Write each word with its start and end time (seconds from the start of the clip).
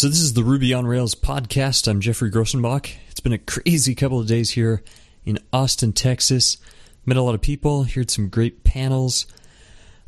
So, 0.00 0.08
this 0.08 0.20
is 0.20 0.32
the 0.32 0.44
Ruby 0.44 0.72
on 0.72 0.86
Rails 0.86 1.14
podcast. 1.14 1.86
I'm 1.86 2.00
Geoffrey 2.00 2.30
Grosenbach. 2.30 2.90
It's 3.10 3.20
been 3.20 3.34
a 3.34 3.38
crazy 3.38 3.94
couple 3.94 4.18
of 4.18 4.26
days 4.26 4.48
here 4.48 4.82
in 5.26 5.38
Austin, 5.52 5.92
Texas. 5.92 6.56
Met 7.04 7.18
a 7.18 7.22
lot 7.22 7.34
of 7.34 7.42
people, 7.42 7.84
heard 7.84 8.10
some 8.10 8.30
great 8.30 8.64
panels. 8.64 9.26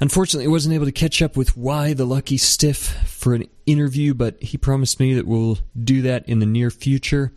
Unfortunately, 0.00 0.46
I 0.46 0.50
wasn't 0.50 0.74
able 0.74 0.86
to 0.86 0.92
catch 0.92 1.20
up 1.20 1.36
with 1.36 1.58
Why 1.58 1.92
the 1.92 2.06
Lucky 2.06 2.38
Stiff 2.38 2.78
for 3.06 3.34
an 3.34 3.44
interview, 3.66 4.14
but 4.14 4.42
he 4.42 4.56
promised 4.56 4.98
me 4.98 5.12
that 5.12 5.26
we'll 5.26 5.58
do 5.78 6.00
that 6.00 6.26
in 6.26 6.38
the 6.38 6.46
near 6.46 6.70
future. 6.70 7.30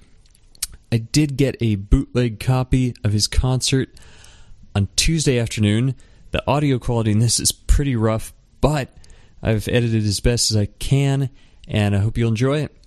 I 0.94 1.00
did 1.00 1.36
get 1.36 1.58
a 1.60 1.76
bootleg 1.76 2.40
copy 2.40 2.96
of 3.04 3.12
his 3.12 3.28
concert 3.28 3.90
on 4.74 4.88
Tuesday 4.96 5.40
afternoon. 5.40 5.94
The 6.32 6.42
audio 6.50 6.80
quality 6.80 7.12
in 7.12 7.20
this 7.20 7.38
is 7.38 7.52
pretty 7.52 7.98
rough, 7.98 8.34
but 8.62 8.96
I've 9.44 9.68
edited 9.68 10.06
as 10.06 10.22
best 10.22 10.52
as 10.52 10.56
I 10.56 10.68
can, 10.68 11.30
and 11.68 11.96
I 11.96 12.00
hope 12.00 12.18
you'll 12.18 12.30
enjoy 12.30 12.60
it. 12.60 12.85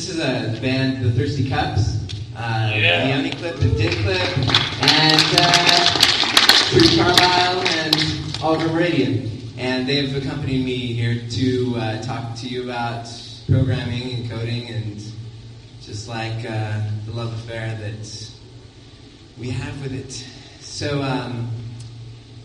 This 0.00 0.08
is 0.08 0.18
a 0.18 0.58
band, 0.62 1.04
The 1.04 1.12
Thirsty 1.12 1.46
Cups. 1.46 1.98
Uh, 2.34 2.72
yeah. 2.74 3.30
Clip 3.32 3.60
and 3.60 3.76
Dick 3.76 3.92
Clip, 3.98 4.38
and 4.38 5.22
uh, 5.38 6.70
Bruce 6.72 6.96
Carlisle 6.96 7.68
and 7.68 8.42
Oliver 8.42 8.68
Meridian. 8.72 9.30
And 9.58 9.86
they've 9.86 10.16
accompanied 10.16 10.64
me 10.64 10.94
here 10.94 11.20
to 11.32 11.74
uh, 11.76 12.00
talk 12.00 12.34
to 12.36 12.48
you 12.48 12.64
about 12.64 13.12
programming 13.46 14.14
and 14.14 14.30
coding 14.30 14.68
and 14.68 15.02
just 15.82 16.08
like 16.08 16.46
uh, 16.48 16.80
the 17.04 17.12
love 17.12 17.34
affair 17.34 17.76
that 17.78 18.30
we 19.38 19.50
have 19.50 19.82
with 19.82 19.92
it. 19.92 20.26
So, 20.62 21.02
um, 21.02 21.50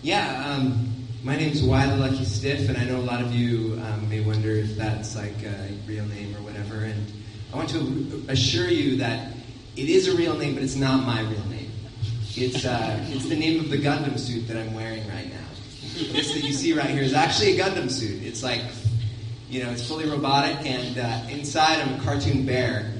yeah, 0.01 0.45
um, 0.45 0.93
my 1.23 1.37
name's 1.37 1.63
Wiley 1.63 1.97
Lucky 1.97 2.25
Stiff, 2.25 2.67
and 2.67 2.77
I 2.77 2.83
know 2.83 2.97
a 2.97 3.07
lot 3.07 3.21
of 3.21 3.33
you 3.33 3.81
um, 3.81 4.09
may 4.09 4.19
wonder 4.19 4.51
if 4.51 4.75
that's 4.75 5.15
like 5.15 5.41
a 5.43 5.69
real 5.87 6.05
name 6.07 6.35
or 6.35 6.41
whatever. 6.41 6.83
And 6.83 7.13
I 7.55 7.57
want 7.57 7.69
to 7.69 8.25
assure 8.27 8.67
you 8.67 8.97
that 8.97 9.31
it 9.77 9.87
is 9.87 10.09
a 10.09 10.17
real 10.17 10.35
name, 10.35 10.55
but 10.55 10.63
it's 10.63 10.75
not 10.75 11.05
my 11.05 11.21
real 11.21 11.45
name. 11.45 11.71
It's, 12.35 12.65
uh, 12.65 12.99
it's 13.07 13.29
the 13.29 13.35
name 13.37 13.61
of 13.61 13.69
the 13.69 13.77
Gundam 13.77 14.19
suit 14.19 14.45
that 14.49 14.57
I'm 14.57 14.73
wearing 14.73 15.07
right 15.07 15.29
now. 15.29 15.47
This 16.11 16.33
that 16.33 16.43
you 16.43 16.51
see 16.51 16.73
right 16.73 16.89
here 16.89 17.01
is 17.01 17.13
actually 17.13 17.57
a 17.57 17.63
Gundam 17.63 17.89
suit. 17.89 18.23
It's 18.23 18.43
like, 18.43 18.61
you 19.49 19.63
know, 19.63 19.69
it's 19.69 19.87
fully 19.87 20.05
robotic, 20.05 20.69
and 20.69 20.97
uh, 20.97 21.29
inside 21.29 21.79
I'm 21.79 21.97
a 21.97 22.03
cartoon 22.03 22.45
bear 22.45 22.91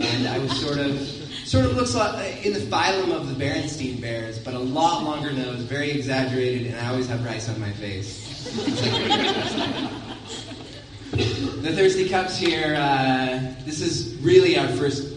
and 0.00 0.26
I 0.26 0.38
was 0.38 0.60
sort 0.60 0.78
of 0.78 0.98
sort 1.44 1.66
of 1.66 1.76
looks 1.76 1.94
like 1.94 2.44
in 2.44 2.52
the 2.52 2.58
phylum 2.58 3.12
of 3.12 3.28
the 3.28 3.44
Berenstain 3.44 4.00
Bears, 4.00 4.40
but 4.40 4.54
a 4.54 4.58
lot 4.58 5.04
longer 5.04 5.30
nose, 5.30 5.62
very 5.62 5.92
exaggerated, 5.92 6.66
and 6.68 6.80
I 6.80 6.88
always 6.88 7.06
have 7.06 7.24
rice 7.24 7.48
on 7.48 7.60
my 7.60 7.70
face. 7.74 8.26
The 11.10 11.72
Thirsty 11.74 12.08
Cups 12.08 12.36
here. 12.36 12.76
Uh, 12.76 13.54
this 13.64 13.80
is 13.80 14.16
really 14.20 14.58
our 14.58 14.68
first 14.68 15.14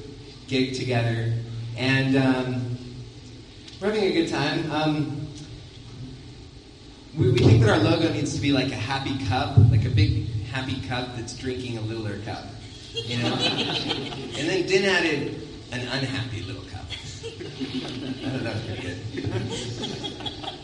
gig 0.47 0.75
together, 0.75 1.33
and 1.77 2.15
um, 2.15 2.77
we're 3.79 3.87
having 3.87 4.03
a 4.03 4.11
good 4.11 4.29
time. 4.29 4.71
Um, 4.71 5.27
we, 7.17 7.31
we 7.31 7.39
think 7.39 7.61
that 7.61 7.69
our 7.69 7.83
logo 7.83 8.11
needs 8.11 8.35
to 8.35 8.41
be 8.41 8.51
like 8.51 8.71
a 8.71 8.75
happy 8.75 9.17
cup, 9.25 9.57
like 9.71 9.85
a 9.85 9.89
big 9.89 10.29
happy 10.45 10.81
cup 10.87 11.15
that's 11.15 11.35
drinking 11.37 11.77
a 11.77 11.81
littler 11.81 12.19
cup 12.25 12.45
you 12.93 13.17
know? 13.17 13.33
and 13.35 14.49
then 14.49 14.65
Din 14.67 14.85
added 14.85 15.47
an 15.71 15.81
unhappy 15.81 16.41
little 16.43 16.63
cup. 16.63 16.85
I 16.89 18.29
thought 18.29 18.43
that 18.43 18.53
was 18.55 18.63
pretty 18.65 18.81
good. 18.81 18.99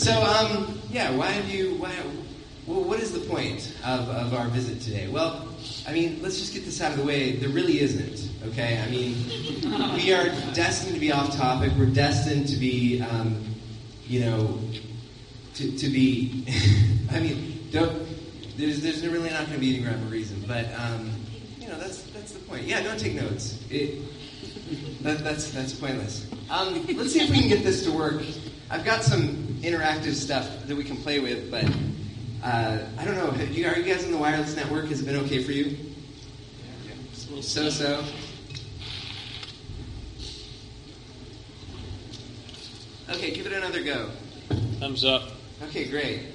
So, 0.00 0.22
um, 0.22 0.80
yeah, 0.90 1.10
why 1.14 1.26
have 1.26 1.50
you, 1.50 1.74
why, 1.74 1.92
well, 2.70 2.84
what 2.84 3.00
is 3.00 3.12
the 3.12 3.18
point 3.28 3.74
of, 3.84 4.08
of 4.08 4.32
our 4.32 4.46
visit 4.46 4.80
today? 4.80 5.08
Well, 5.08 5.48
I 5.88 5.92
mean, 5.92 6.20
let's 6.22 6.38
just 6.38 6.54
get 6.54 6.64
this 6.64 6.80
out 6.80 6.92
of 6.92 6.98
the 6.98 7.04
way. 7.04 7.32
There 7.32 7.48
really 7.48 7.80
isn't, 7.80 8.30
okay? 8.48 8.80
I 8.80 8.88
mean, 8.88 9.16
we 9.96 10.12
are 10.12 10.26
destined 10.54 10.94
to 10.94 11.00
be 11.00 11.10
off 11.10 11.36
topic. 11.36 11.72
We're 11.76 11.86
destined 11.86 12.46
to 12.48 12.56
be, 12.56 13.02
um, 13.02 13.44
you 14.06 14.20
know, 14.20 14.60
to, 15.54 15.76
to 15.78 15.88
be, 15.88 16.46
I 17.10 17.18
mean, 17.18 17.68
don't, 17.72 18.06
there's, 18.56 18.82
there's 18.82 19.04
really 19.04 19.30
not 19.30 19.46
going 19.46 19.54
to 19.54 19.58
be 19.58 19.76
any 19.76 19.84
rhyme 19.84 20.06
or 20.06 20.10
reason, 20.10 20.44
but, 20.46 20.66
um, 20.78 21.10
you 21.58 21.66
know, 21.66 21.76
that's 21.76 22.02
that's 22.12 22.32
the 22.32 22.38
point. 22.40 22.64
Yeah, 22.64 22.82
don't 22.82 23.00
take 23.00 23.14
notes. 23.14 23.58
It, 23.68 23.98
that, 25.02 25.24
that's 25.24 25.50
that's 25.50 25.72
pointless. 25.72 26.28
Um, 26.50 26.86
let's 26.96 27.12
see 27.12 27.20
if 27.20 27.30
we 27.30 27.40
can 27.40 27.48
get 27.48 27.64
this 27.64 27.82
to 27.84 27.90
work. 27.90 28.22
I've 28.70 28.84
got 28.84 29.02
some 29.02 29.36
interactive 29.62 30.14
stuff 30.14 30.66
that 30.66 30.76
we 30.76 30.84
can 30.84 30.96
play 30.96 31.18
with, 31.18 31.50
but 31.50 31.64
uh, 32.42 32.78
I 32.98 33.04
don't 33.04 33.16
know. 33.16 33.32
You, 33.44 33.66
are 33.68 33.78
you 33.78 33.84
guys 33.84 34.04
on 34.04 34.12
the 34.12 34.18
wireless 34.18 34.56
network? 34.56 34.86
Has 34.86 35.00
it 35.00 35.06
been 35.06 35.16
okay 35.24 35.42
for 35.42 35.52
you? 35.52 35.76
So 37.42 37.70
so. 37.70 38.04
Okay, 43.08 43.32
give 43.32 43.46
it 43.46 43.52
another 43.52 43.82
go. 43.82 44.10
Thumbs 44.78 45.04
up. 45.04 45.30
Okay, 45.64 45.88
great. 45.88 46.26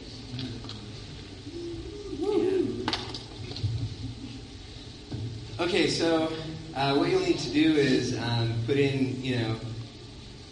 Okay, 5.58 5.88
so 5.88 6.34
uh, 6.76 6.96
what 6.96 7.10
you'll 7.10 7.22
need 7.22 7.40
to 7.40 7.50
do 7.50 7.76
is 7.76 8.18
um, 8.18 8.54
put 8.66 8.78
in, 8.78 9.24
you 9.24 9.38
know, 9.38 9.56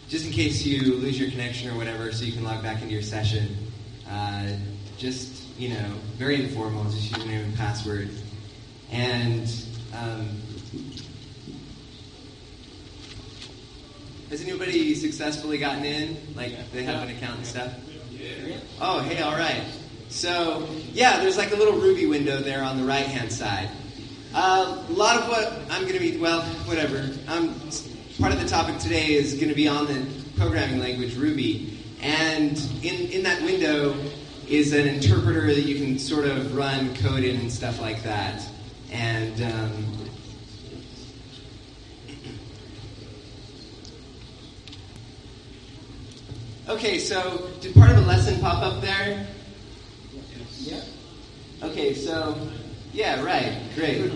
just 0.08 0.26
in 0.26 0.32
case 0.32 0.66
you 0.66 0.96
lose 0.96 1.20
your 1.20 1.30
connection 1.30 1.70
or 1.70 1.76
whatever, 1.76 2.12
so 2.14 2.24
you 2.24 2.32
can 2.32 2.44
log 2.44 2.64
back 2.64 2.82
into 2.82 2.94
your 2.94 3.02
session. 3.02 3.58
Uh, 4.10 4.48
just, 4.98 5.33
you 5.58 5.70
know, 5.70 5.94
very 6.18 6.44
informal, 6.44 6.84
just 6.86 7.12
username 7.12 7.44
and 7.44 7.56
password. 7.56 8.10
And 8.92 9.52
um, 9.96 10.42
has 14.30 14.42
anybody 14.42 14.96
successfully 14.96 15.58
gotten 15.58 15.86
in? 15.86 16.18
Like, 16.36 16.72
they 16.72 16.84
have 16.84 17.04
an 17.04 17.16
account 17.16 17.38
and 17.38 17.46
stuff? 17.46 17.74
Oh, 18.82 19.00
hey, 19.02 19.22
all 19.22 19.34
right. 19.34 19.64
So, 20.10 20.68
yeah, 20.92 21.20
there's 21.20 21.38
like 21.38 21.52
a 21.52 21.56
little 21.56 21.80
Ruby 21.80 22.06
window 22.06 22.40
there 22.40 22.64
on 22.64 22.78
the 22.78 22.84
right 22.84 23.06
hand 23.06 23.32
side. 23.32 23.70
Uh, 24.34 24.84
a 24.88 24.92
lot 24.92 25.18
of 25.18 25.28
what 25.28 25.54
I'm 25.70 25.82
going 25.84 25.94
to 25.94 26.00
be, 26.00 26.18
well, 26.18 26.42
whatever. 26.66 27.10
Um, 27.28 27.60
part 28.20 28.34
of 28.34 28.40
the 28.40 28.48
topic 28.48 28.80
today 28.80 29.14
is 29.14 29.36
going 29.36 29.50
to 29.50 29.56
be 29.56 29.68
on 29.68 29.86
the 29.86 30.06
programming 30.38 30.80
language 30.80 31.16
Ruby. 31.16 31.80
And 32.02 32.60
in, 32.84 33.12
in 33.12 33.24
that 33.24 33.42
window 33.44 33.96
is 34.48 34.74
an 34.74 34.88
interpreter 34.88 35.48
that 35.48 35.62
you 35.62 35.76
can 35.76 35.98
sort 35.98 36.26
of 36.26 36.56
run 36.56 36.94
code 36.96 37.24
in 37.24 37.40
and 37.40 37.52
stuff 37.52 37.80
like 37.80 38.04
that. 38.04 38.46
And 38.92 39.42
um, 39.42 39.86
okay, 46.68 47.00
so 47.00 47.50
did 47.62 47.74
part 47.74 47.92
of 47.92 47.98
a 47.98 48.02
lesson 48.02 48.40
pop 48.40 48.64
up 48.64 48.82
there? 48.82 49.26
Yeah. 50.60 50.82
Okay, 51.64 51.94
so 51.94 52.38
yeah, 52.94 53.24
right. 53.24 53.58
Great. 53.74 54.12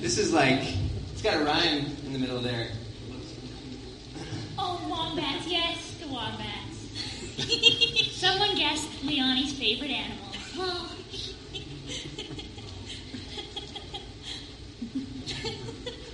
this 0.00 0.18
is 0.18 0.32
like, 0.32 0.60
it's 1.12 1.22
got 1.22 1.40
a 1.40 1.44
rhyme 1.44 1.86
in 2.04 2.12
the 2.12 2.18
middle 2.18 2.40
there. 2.40 2.68
Oh, 4.58 4.78
wombats, 4.90 5.46
yes, 5.46 5.58
the 5.58 5.58
wombats. 5.58 5.89
Someone 8.12 8.54
guessed 8.54 9.02
Leonie's 9.02 9.52
favorite 9.58 9.90
animal. 9.90 10.26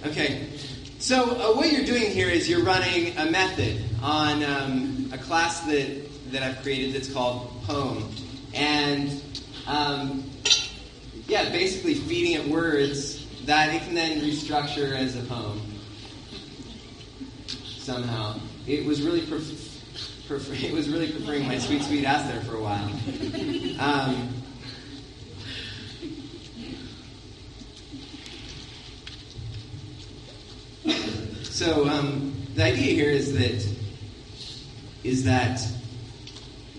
okay, 0.06 0.48
so 0.98 1.22
uh, 1.22 1.56
what 1.56 1.72
you're 1.72 1.84
doing 1.84 2.10
here 2.10 2.28
is 2.28 2.48
you're 2.48 2.62
running 2.62 3.16
a 3.18 3.30
method 3.30 3.82
on 4.02 4.44
um, 4.44 5.10
a 5.12 5.18
class 5.18 5.60
that, 5.62 6.30
that 6.30 6.42
I've 6.42 6.62
created 6.62 6.94
that's 6.94 7.12
called 7.12 7.50
Poem. 7.64 8.08
And 8.54 9.20
um, 9.66 10.30
yeah, 11.26 11.50
basically 11.50 11.94
feeding 11.94 12.32
it 12.32 12.48
words 12.48 13.26
that 13.46 13.74
it 13.74 13.82
can 13.82 13.94
then 13.94 14.20
restructure 14.20 14.92
as 14.92 15.16
a 15.16 15.22
poem. 15.24 15.60
Somehow, 17.78 18.38
it 18.66 18.84
was 18.84 19.02
really 19.02 19.22
pref- 20.26 20.46
prefer- 20.46 20.66
it 20.66 20.72
was 20.72 20.88
really 20.88 21.10
preferring 21.10 21.46
my 21.46 21.58
sweet 21.58 21.82
sweet 21.82 22.04
ass 22.04 22.30
there 22.30 22.40
for 22.42 22.56
a 22.56 22.62
while. 22.62 22.90
Um, 23.80 24.28
so 31.44 31.88
um, 31.88 32.34
the 32.54 32.64
idea 32.64 32.94
here 32.94 33.10
is 33.10 33.32
that 33.34 33.66
is 35.04 35.24
that 35.24 35.60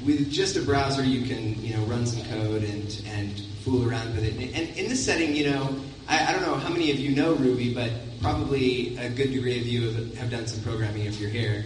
with 0.05 0.31
just 0.31 0.55
a 0.55 0.61
browser 0.61 1.03
you 1.03 1.25
can 1.25 1.61
you 1.63 1.75
know 1.75 1.83
run 1.83 2.05
some 2.05 2.23
code 2.29 2.63
and 2.63 3.01
and 3.07 3.39
fool 3.67 3.89
around 3.89 4.15
with 4.15 4.23
it. 4.23 4.55
And 4.55 4.77
in 4.77 4.87
this 4.87 5.03
setting, 5.03 5.35
you 5.35 5.51
know, 5.51 5.75
I, 6.07 6.27
I, 6.27 6.31
don't 6.31 6.41
know 6.43 6.55
how 6.55 6.69
many 6.69 6.89
of 6.89 6.99
you 6.99 7.13
know 7.13 7.33
Ruby, 7.33 7.73
but 7.73 7.91
probably 8.21 8.95
a 8.95 9.09
good 9.09 9.31
degree 9.33 9.59
of 9.59 9.67
you 9.67 9.91
have, 9.91 10.15
have 10.15 10.31
done 10.31 10.47
some 10.47 10.63
programming 10.63 11.05
if 11.05 11.19
you're 11.19 11.29
here. 11.29 11.65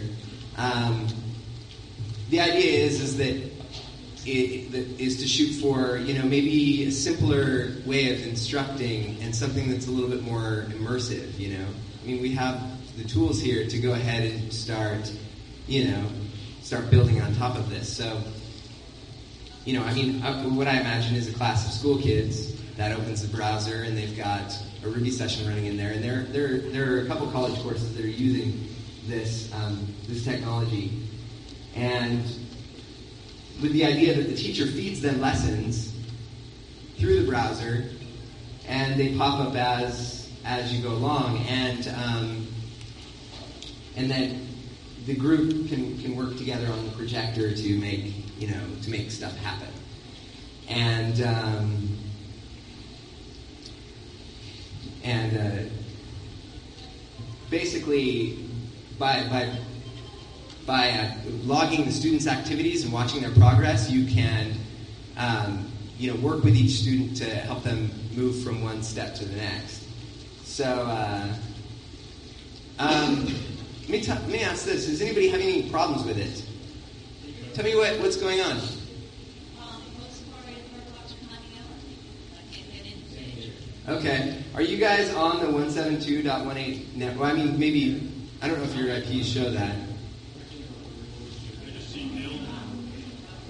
Um, 0.58 1.06
the 2.32 2.40
idea 2.40 2.86
is 2.86 2.98
is 3.02 3.18
that 3.18 3.52
is 4.24 5.18
to 5.18 5.28
shoot 5.28 5.52
for 5.60 5.98
you 5.98 6.14
know 6.14 6.24
maybe 6.24 6.86
a 6.86 6.90
simpler 6.90 7.72
way 7.84 8.10
of 8.10 8.26
instructing 8.26 9.20
and 9.20 9.36
something 9.36 9.70
that's 9.70 9.86
a 9.86 9.90
little 9.90 10.08
bit 10.08 10.22
more 10.22 10.64
immersive. 10.70 11.38
You 11.38 11.58
know, 11.58 11.66
I 12.02 12.06
mean, 12.06 12.22
we 12.22 12.32
have 12.32 12.56
the 12.96 13.04
tools 13.04 13.38
here 13.38 13.68
to 13.68 13.78
go 13.78 13.92
ahead 13.92 14.24
and 14.24 14.50
start, 14.50 15.12
you 15.66 15.88
know, 15.88 16.06
start 16.62 16.90
building 16.90 17.20
on 17.20 17.34
top 17.34 17.56
of 17.56 17.68
this. 17.68 17.94
So, 17.94 18.22
you 19.66 19.78
know, 19.78 19.84
I 19.84 19.92
mean, 19.92 20.22
uh, 20.22 20.44
what 20.44 20.68
I 20.68 20.80
imagine 20.80 21.14
is 21.14 21.28
a 21.28 21.34
class 21.34 21.66
of 21.66 21.72
school 21.72 21.98
kids 21.98 22.54
that 22.76 22.92
opens 22.92 23.20
the 23.20 23.36
browser 23.36 23.82
and 23.82 23.94
they've 23.94 24.16
got 24.16 24.56
a 24.82 24.88
Ruby 24.88 25.10
session 25.10 25.46
running 25.46 25.66
in 25.66 25.76
there, 25.76 25.92
and 25.92 26.02
there 26.02 26.22
there 26.30 26.60
there 26.70 26.94
are 26.94 27.00
a 27.00 27.06
couple 27.06 27.26
college 27.30 27.60
courses 27.62 27.94
that 27.94 28.02
are 28.02 28.08
using 28.08 28.68
this 29.06 29.52
um, 29.52 29.86
this 30.08 30.24
technology, 30.24 31.01
and 31.74 32.22
with 33.60 33.72
the 33.72 33.84
idea 33.84 34.14
that 34.14 34.28
the 34.28 34.36
teacher 34.36 34.66
feeds 34.66 35.00
them 35.00 35.20
lessons 35.20 35.94
through 36.98 37.20
the 37.20 37.26
browser, 37.26 37.84
and 38.66 38.98
they 38.98 39.16
pop 39.16 39.40
up 39.40 39.54
as 39.54 40.30
as 40.44 40.72
you 40.72 40.82
go 40.82 40.90
along, 40.90 41.38
and 41.48 41.88
um, 41.88 42.46
and 43.96 44.10
then 44.10 44.46
the 45.06 45.14
group 45.14 45.68
can, 45.68 45.98
can 46.00 46.16
work 46.16 46.36
together 46.36 46.66
on 46.66 46.84
the 46.84 46.90
projector 46.92 47.54
to 47.54 47.78
make 47.78 48.12
you 48.38 48.48
know 48.48 48.60
to 48.82 48.90
make 48.90 49.10
stuff 49.10 49.36
happen, 49.38 49.68
and 50.68 51.22
um, 51.22 51.98
and 55.04 55.36
uh, 55.36 55.70
basically 57.50 58.48
by 58.98 59.26
by 59.28 59.56
by 60.66 60.90
uh, 60.90 61.14
logging 61.44 61.84
the 61.84 61.92
students' 61.92 62.26
activities 62.26 62.84
and 62.84 62.92
watching 62.92 63.20
their 63.20 63.32
progress, 63.32 63.90
you 63.90 64.06
can 64.06 64.54
um, 65.16 65.70
you 65.98 66.12
know 66.12 66.20
work 66.20 66.44
with 66.44 66.56
each 66.56 66.72
student 66.72 67.16
to 67.18 67.24
help 67.24 67.62
them 67.62 67.90
move 68.14 68.42
from 68.42 68.62
one 68.62 68.82
step 68.82 69.14
to 69.16 69.24
the 69.24 69.36
next. 69.36 69.86
So. 70.44 70.64
Uh, 70.64 71.34
um, 72.78 73.26
let 73.88 73.88
me, 73.90 74.06
let 74.06 74.28
me 74.28 74.40
ask 74.40 74.64
this: 74.64 74.86
Does 74.86 75.02
anybody 75.02 75.28
have 75.28 75.40
any 75.40 75.68
problems 75.70 76.04
with 76.04 76.18
it? 76.18 76.44
Tell 77.54 77.64
me 77.64 77.76
what, 77.76 77.98
what's 78.00 78.16
going 78.16 78.40
on. 78.40 78.58
Okay. 83.88 84.42
Are 84.54 84.62
you 84.62 84.78
guys 84.78 85.12
on 85.14 85.40
the 85.40 85.46
172.18 85.46 86.94
net? 86.94 87.16
Well, 87.16 87.30
I 87.30 87.34
mean, 87.34 87.58
maybe, 87.58 88.10
I 88.40 88.48
don't 88.48 88.58
know 88.58 88.64
if 88.64 88.76
your 88.76 88.88
IPs 88.88 89.26
show 89.26 89.50
that. 89.50 89.76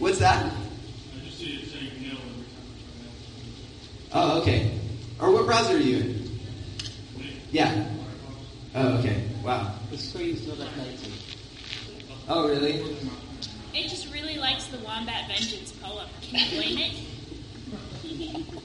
What's 0.03 0.19
that? 0.19 0.45
I 0.45 1.25
just 1.25 1.39
see 1.39 1.55
it 1.55 1.69
saying 1.69 1.93
mail 2.03 2.19
every 2.19 2.45
time 2.51 2.65
I 2.67 4.11
try 4.11 4.19
mailing. 4.19 4.35
Oh, 4.35 4.41
okay. 4.41 4.81
Or 5.21 5.31
what 5.31 5.47
browser 5.47 5.77
are 5.77 5.79
you 5.79 5.99
in? 5.99 6.41
Yeah. 7.53 7.87
Oh, 8.75 8.99
okay. 8.99 9.23
Wow. 9.45 9.73
The 9.93 9.99
screen's 9.99 10.45
not 10.49 10.57
updating. 10.57 11.13
Oh, 12.29 12.49
really? 12.49 12.85
It 13.75 13.89
just 13.89 14.13
really 14.13 14.39
likes 14.39 14.67
the 14.67 14.79
Wombat 14.79 15.29
Vengeance 15.29 15.71
pull-up. 15.71 16.09
Can 16.21 16.41
you 16.41 16.61
blame 16.61 16.79
it? 16.79 18.47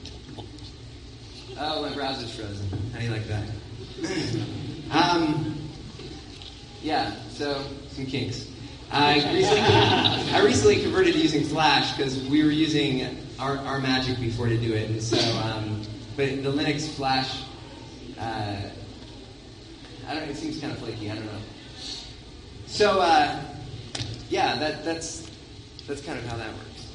Oh, 1.59 1.81
my 1.81 1.91
browser's 1.93 2.35
frozen. 2.35 2.67
How 2.93 2.99
do 2.99 3.05
you 3.05 3.11
like 3.11 3.27
that? 3.27 3.43
um, 4.91 5.55
yeah, 6.83 7.15
so 7.29 7.63
some 7.89 8.05
kinks. 8.05 8.47
I 8.91 9.15
recently, 9.33 9.61
I 10.33 10.41
recently 10.43 10.81
converted 10.81 11.13
to 11.13 11.19
using 11.19 11.43
Flash 11.43 11.95
because 11.95 12.23
we 12.23 12.43
were 12.43 12.51
using 12.51 13.17
our, 13.37 13.57
our 13.57 13.79
Magic 13.79 14.19
before 14.19 14.47
to 14.47 14.57
do 14.57 14.73
it, 14.73 14.89
and 14.89 15.03
so, 15.03 15.17
um, 15.39 15.81
but 16.15 16.41
the 16.43 16.51
Linux 16.51 16.87
Flash, 16.87 17.43
uh, 18.17 18.55
I 20.07 20.13
don't. 20.13 20.23
It 20.29 20.37
seems 20.37 20.59
kind 20.59 20.71
of 20.71 20.79
flaky. 20.79 21.11
I 21.11 21.15
don't 21.15 21.25
know. 21.25 21.39
So, 22.65 23.01
uh, 23.01 23.41
yeah, 24.29 24.55
that, 24.55 24.85
that's 24.85 25.29
that's 25.85 26.01
kind 26.01 26.17
of 26.17 26.25
how 26.25 26.37
that 26.37 26.47
works. 26.53 26.87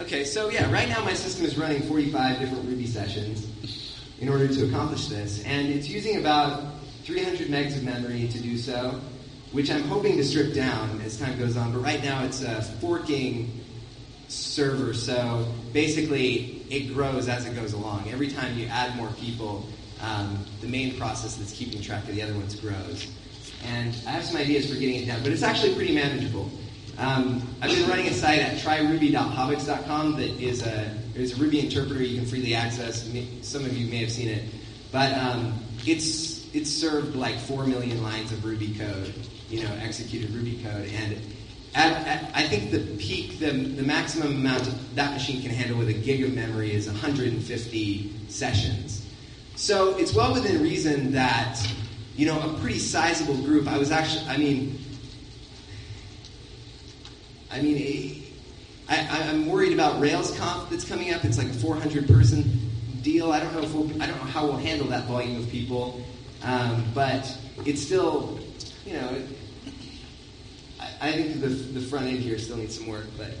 Okay, 0.00 0.24
so 0.24 0.48
yeah, 0.48 0.70
right 0.72 0.88
now 0.88 1.04
my 1.04 1.14
system 1.14 1.44
is 1.44 1.58
running 1.58 1.82
45 1.82 2.40
different 2.40 2.64
Ruby 2.64 2.86
sessions 2.86 4.00
in 4.18 4.28
order 4.30 4.48
to 4.48 4.66
accomplish 4.66 5.08
this, 5.08 5.44
and 5.44 5.68
it's 5.68 5.88
using 5.88 6.16
about 6.16 6.75
300 7.06 7.46
megs 7.46 7.76
of 7.76 7.84
memory 7.84 8.26
to 8.26 8.40
do 8.40 8.58
so, 8.58 9.00
which 9.52 9.70
I'm 9.70 9.84
hoping 9.84 10.16
to 10.16 10.24
strip 10.24 10.52
down 10.52 11.00
as 11.02 11.16
time 11.16 11.38
goes 11.38 11.56
on. 11.56 11.72
But 11.72 11.78
right 11.78 12.02
now 12.02 12.24
it's 12.24 12.42
a 12.42 12.60
forking 12.80 13.60
server, 14.26 14.92
so 14.92 15.46
basically 15.72 16.64
it 16.68 16.92
grows 16.92 17.28
as 17.28 17.46
it 17.46 17.54
goes 17.54 17.74
along. 17.74 18.10
Every 18.10 18.26
time 18.26 18.58
you 18.58 18.66
add 18.66 18.96
more 18.96 19.08
people, 19.20 19.64
um, 20.00 20.44
the 20.60 20.66
main 20.66 20.98
process 20.98 21.36
that's 21.36 21.52
keeping 21.52 21.80
track 21.80 22.08
of 22.08 22.16
the 22.16 22.22
other 22.22 22.34
ones 22.34 22.56
grows. 22.56 23.06
And 23.64 23.94
I 24.04 24.10
have 24.10 24.24
some 24.24 24.38
ideas 24.38 24.68
for 24.68 24.74
getting 24.74 25.00
it 25.00 25.06
down, 25.06 25.22
but 25.22 25.30
it's 25.30 25.44
actually 25.44 25.76
pretty 25.76 25.94
manageable. 25.94 26.50
Um, 26.98 27.40
I've 27.62 27.70
been 27.70 27.88
running 27.88 28.08
a 28.08 28.12
site 28.12 28.40
at 28.40 28.58
tryruby.hobix.com 28.58 30.16
that 30.16 30.40
is 30.42 30.66
a, 30.66 30.92
is 31.14 31.38
a 31.38 31.40
Ruby 31.40 31.60
interpreter 31.60 32.02
you 32.02 32.18
can 32.18 32.26
freely 32.26 32.56
access. 32.56 33.08
Some 33.42 33.64
of 33.64 33.78
you 33.78 33.88
may 33.88 33.98
have 33.98 34.10
seen 34.10 34.28
it. 34.28 34.42
But 34.90 35.12
um, 35.12 35.56
it's, 35.86 36.35
it's 36.56 36.70
served 36.70 37.14
like 37.14 37.38
4 37.38 37.66
million 37.66 38.02
lines 38.02 38.32
of 38.32 38.42
Ruby 38.42 38.74
code, 38.74 39.12
you 39.50 39.62
know, 39.62 39.70
executed 39.82 40.30
Ruby 40.30 40.62
code. 40.62 40.88
And 40.88 41.20
at, 41.74 42.06
at, 42.06 42.30
I 42.34 42.48
think 42.48 42.70
the 42.70 42.78
peak, 42.96 43.38
the, 43.38 43.50
the 43.50 43.82
maximum 43.82 44.36
amount 44.36 44.70
that 44.94 45.12
machine 45.12 45.42
can 45.42 45.50
handle 45.50 45.76
with 45.76 45.90
a 45.90 45.92
gig 45.92 46.24
of 46.24 46.32
memory 46.32 46.72
is 46.72 46.86
150 46.86 48.14
sessions. 48.28 49.06
So 49.54 49.96
it's 49.98 50.14
well 50.14 50.32
within 50.32 50.62
reason 50.62 51.12
that, 51.12 51.60
you 52.16 52.24
know, 52.24 52.40
a 52.40 52.58
pretty 52.58 52.78
sizable 52.78 53.36
group, 53.42 53.68
I 53.68 53.76
was 53.76 53.90
actually, 53.90 54.26
I 54.26 54.38
mean, 54.38 54.78
I 57.52 57.60
mean, 57.60 58.24
I, 58.88 58.96
am 58.96 59.46
worried 59.46 59.74
about 59.74 60.00
RailsConf 60.00 60.70
that's 60.70 60.88
coming 60.88 61.12
up. 61.12 61.24
It's 61.24 61.36
like 61.36 61.48
a 61.48 61.54
400 61.54 62.06
person 62.06 62.70
deal. 63.02 63.32
I 63.32 63.40
don't 63.40 63.52
know 63.54 63.62
if 63.62 63.74
we'll, 63.74 63.90
I 64.02 64.06
don't 64.06 64.16
know 64.16 64.30
how 64.30 64.46
we'll 64.46 64.56
handle 64.56 64.86
that 64.88 65.04
volume 65.04 65.36
of 65.36 65.50
people, 65.50 66.00
um, 66.46 66.84
but 66.94 67.36
it's 67.64 67.82
still, 67.82 68.38
you 68.86 68.94
know, 68.94 69.08
it, 69.10 69.26
I, 70.80 71.08
I, 71.08 71.12
think 71.12 71.40
the, 71.40 71.48
the 71.48 71.80
front 71.80 72.06
end 72.06 72.20
here 72.20 72.38
still 72.38 72.56
needs 72.56 72.78
some 72.78 72.86
work, 72.86 73.06
but. 73.18 73.32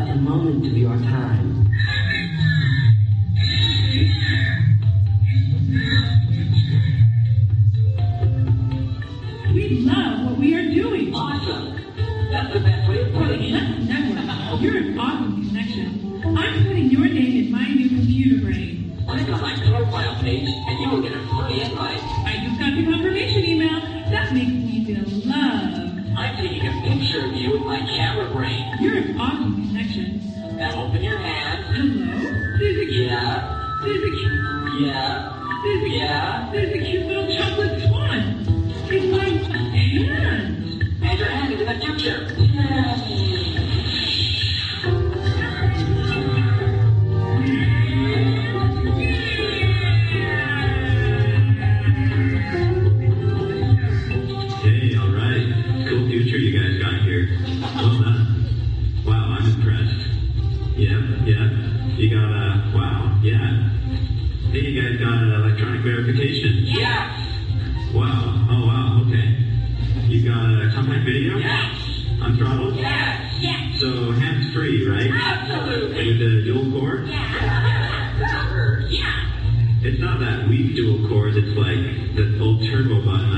An 0.00 0.26
awesome 0.26 0.62
connection. 0.62 0.80
Now 0.80 1.30
open 1.30 1.39
Yeah. 72.76 73.40
Yeah. 73.40 73.80
So 73.80 74.12
hands 74.12 74.52
free, 74.54 74.86
right? 74.86 75.10
Absolutely. 75.10 76.06
With 76.06 76.18
the 76.18 76.42
dual 76.44 76.70
core. 76.72 77.04
Yeah. 78.88 79.30
It's 79.82 80.00
not 80.00 80.20
that 80.20 80.48
weak 80.48 80.76
dual 80.76 81.08
core. 81.08 81.28
It's 81.28 81.56
like 81.56 81.80
the 82.16 82.38
old 82.42 82.60
turbo 82.68 83.00
button 83.00 83.29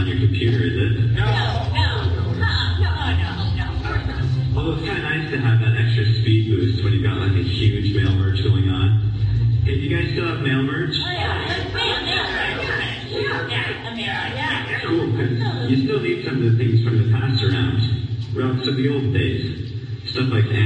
Of 18.62 18.76
the 18.76 18.88
old 18.88 19.12
days. 19.12 19.72
Stuff 20.06 20.30
like 20.30 20.44
animals, 20.44 20.61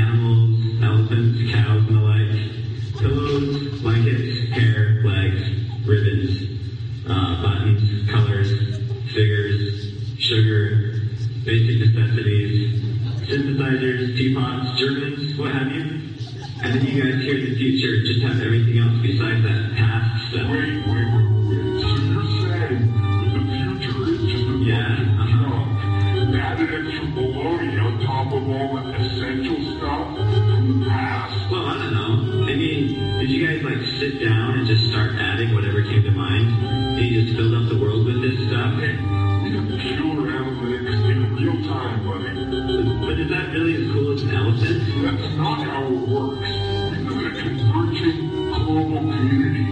that 43.47 43.59
really 43.59 43.75
as 43.75 43.93
cool 43.93 44.13
as 44.13 44.23
an 44.23 44.35
elephant? 44.35 44.78
That's 45.02 45.37
not 45.37 45.63
how 45.63 45.87
it 45.87 46.09
works. 46.09 46.41
We 46.41 46.99
live 47.06 47.19
in 47.19 47.26
a 47.26 47.43
converging 47.43 48.19
global 48.50 48.99
community. 48.99 49.67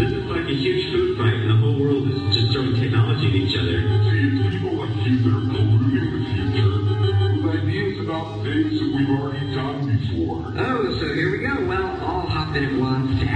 This 0.00 0.12
is 0.12 0.24
like 0.30 0.48
a 0.48 0.54
huge 0.56 0.92
food 0.92 1.18
fight, 1.18 1.34
and 1.34 1.50
the 1.50 1.56
whole 1.56 1.78
world 1.78 2.08
is 2.08 2.20
just 2.34 2.52
throwing 2.52 2.74
technology 2.74 3.28
at 3.28 3.34
each 3.34 3.56
other. 3.56 3.80
See, 3.80 4.20
it's 4.24 4.56
people 4.56 4.80
like 4.80 4.96
you 5.04 5.18
that 5.24 5.32
are 5.36 5.44
polluting 5.44 5.92
the 5.92 6.24
future 6.32 6.68
with 7.36 7.60
ideas 7.60 8.00
about 8.00 8.42
things 8.44 8.80
that 8.80 8.88
we've 8.96 9.10
already 9.10 9.54
done 9.54 9.78
before. 9.92 10.52
Oh, 10.56 10.98
so 11.00 11.12
here 11.12 11.30
we 11.32 11.38
go. 11.38 11.66
Well, 11.66 11.86
I'll 12.00 12.26
hop 12.26 12.56
in 12.56 12.64
at 12.64 12.80
once 12.80 13.20
to 13.20 13.26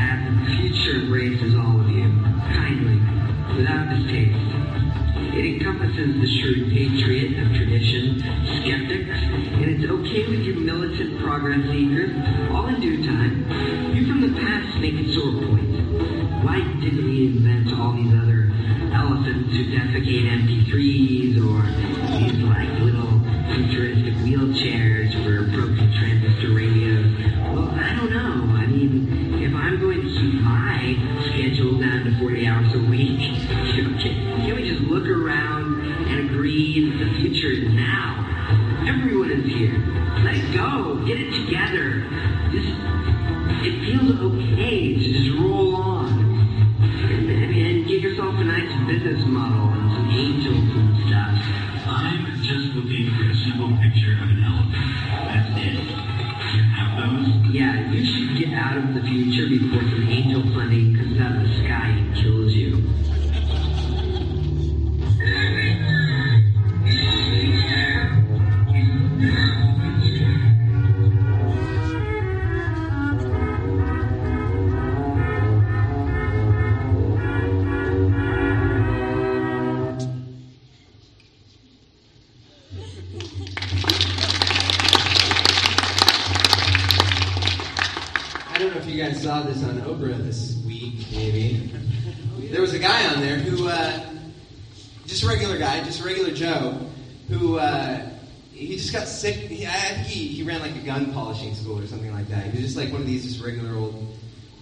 Yeah, 57.52 57.90
you 57.90 58.04
should 58.04 58.38
get 58.38 58.54
out 58.56 58.76
of 58.76 58.94
the 58.94 59.02
future 59.02 59.48
before 59.48 59.82
some 59.82 60.08
angel 60.08 60.42
funding 60.54 60.94
comes 60.96 61.18
out 61.18 61.34
of 61.36 61.42
the 61.42 61.54
sky 61.64 61.89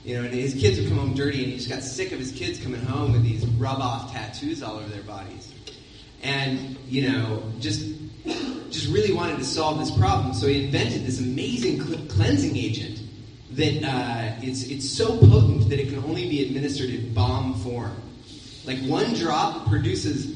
you 0.08 0.16
know, 0.16 0.24
and 0.24 0.32
his 0.32 0.54
kids 0.54 0.80
would 0.80 0.88
come 0.88 0.96
home 0.96 1.12
dirty, 1.12 1.44
and 1.44 1.52
he 1.52 1.58
just 1.58 1.68
got 1.68 1.82
sick 1.82 2.12
of 2.12 2.18
his 2.18 2.32
kids 2.32 2.58
coming 2.58 2.80
home 2.80 3.12
with 3.12 3.22
these 3.22 3.44
rub 3.46 3.78
off 3.78 4.10
tattoos 4.10 4.62
all 4.62 4.76
over 4.76 4.88
their 4.88 5.02
bodies. 5.02 5.52
And, 6.22 6.78
you 6.88 7.10
know, 7.10 7.42
just 7.60 7.86
just 8.70 8.88
really 8.88 9.12
wanted 9.12 9.36
to 9.36 9.44
solve 9.44 9.78
this 9.78 9.90
problem, 9.90 10.32
so 10.32 10.46
he 10.46 10.64
invented 10.64 11.04
this 11.04 11.20
amazing 11.20 11.82
cl- 11.82 12.06
cleansing 12.06 12.56
agent 12.56 13.02
that 13.50 13.84
uh, 13.84 14.40
it's 14.40 14.62
it's 14.64 14.88
so 14.88 15.18
potent 15.18 15.68
that 15.68 15.78
it 15.78 15.90
can 15.90 16.02
only 16.04 16.26
be 16.26 16.42
administered 16.42 16.88
in 16.88 17.12
bomb 17.12 17.52
form. 17.60 18.00
Like 18.64 18.78
one 18.84 19.12
drop 19.12 19.68
produces 19.68 20.34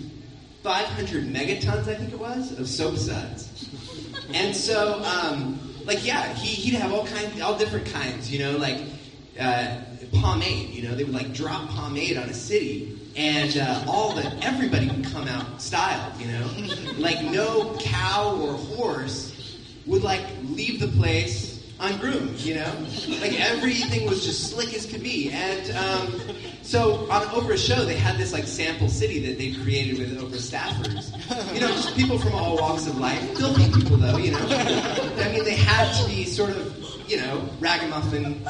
500 0.63 1.25
megatons, 1.25 1.89
I 1.89 1.95
think 1.95 2.13
it 2.13 2.19
was, 2.19 2.59
of 2.59 2.69
soap 2.69 2.97
suds. 2.97 3.71
And 4.35 4.55
so, 4.55 5.03
um, 5.03 5.59
like, 5.87 6.05
yeah, 6.07 6.35
he, 6.35 6.49
he'd 6.49 6.77
have 6.77 6.93
all 6.93 7.07
kinds, 7.07 7.41
all 7.41 7.57
different 7.59 7.87
kinds, 7.87 8.31
you 8.31 8.39
know, 8.39 8.57
like 8.59 8.79
uh, 9.39 9.77
pomade. 10.13 10.71
You 10.71 10.89
know, 10.89 10.95
they 10.95 11.05
would 11.05 11.15
like 11.15 11.33
drop 11.33 11.69
pomade 11.71 12.17
on 12.17 12.29
a 12.29 12.35
city, 12.35 12.93
and 13.17 13.57
uh, 13.57 13.85
all 13.87 14.15
the 14.15 14.33
everybody 14.43 14.89
would 14.89 15.05
come 15.05 15.29
out 15.29 15.61
styled. 15.61 16.17
You 16.21 16.29
know, 16.29 16.51
like 16.99 17.23
no 17.23 17.77
cow 17.81 18.37
or 18.41 18.55
horse 18.55 19.31
would 19.87 20.03
like 20.03 20.23
leave 20.43 20.81
the 20.81 20.89
place 20.89 21.52
on 21.83 21.99
groomed, 21.99 22.39
you 22.41 22.55
know? 22.55 22.73
Like 23.21 23.39
everything 23.39 24.09
was 24.09 24.25
just 24.25 24.51
slick 24.51 24.73
as 24.73 24.87
could 24.87 25.03
be. 25.03 25.31
And 25.31 25.77
um, 25.77 26.21
so 26.63 27.11
on 27.11 27.23
Oprah's 27.29 27.63
show, 27.63 27.85
they 27.85 27.97
had 27.97 28.17
this 28.17 28.33
like 28.33 28.45
sample 28.45 28.89
city 28.89 29.19
that 29.27 29.37
they 29.37 29.53
created 29.53 29.99
with 29.99 30.19
Oprah 30.19 30.39
staffers. 30.39 31.11
You 31.55 31.61
know, 31.61 31.69
just 31.69 31.97
people 31.97 32.19
from 32.19 32.35
all 32.35 32.57
walks 32.57 32.87
of 32.87 32.99
life. 32.99 33.21
Filthy 33.37 33.71
people, 33.73 33.97
though, 33.97 34.17
you 34.17 34.31
know? 34.31 34.47
I 34.49 35.33
mean, 35.33 35.45
they 35.45 35.57
had 35.57 35.93
to 36.01 36.09
be 36.09 36.25
sort 36.25 36.51
of, 36.51 37.11
you 37.11 37.17
know, 37.17 37.49
ragamuffin 37.59 38.45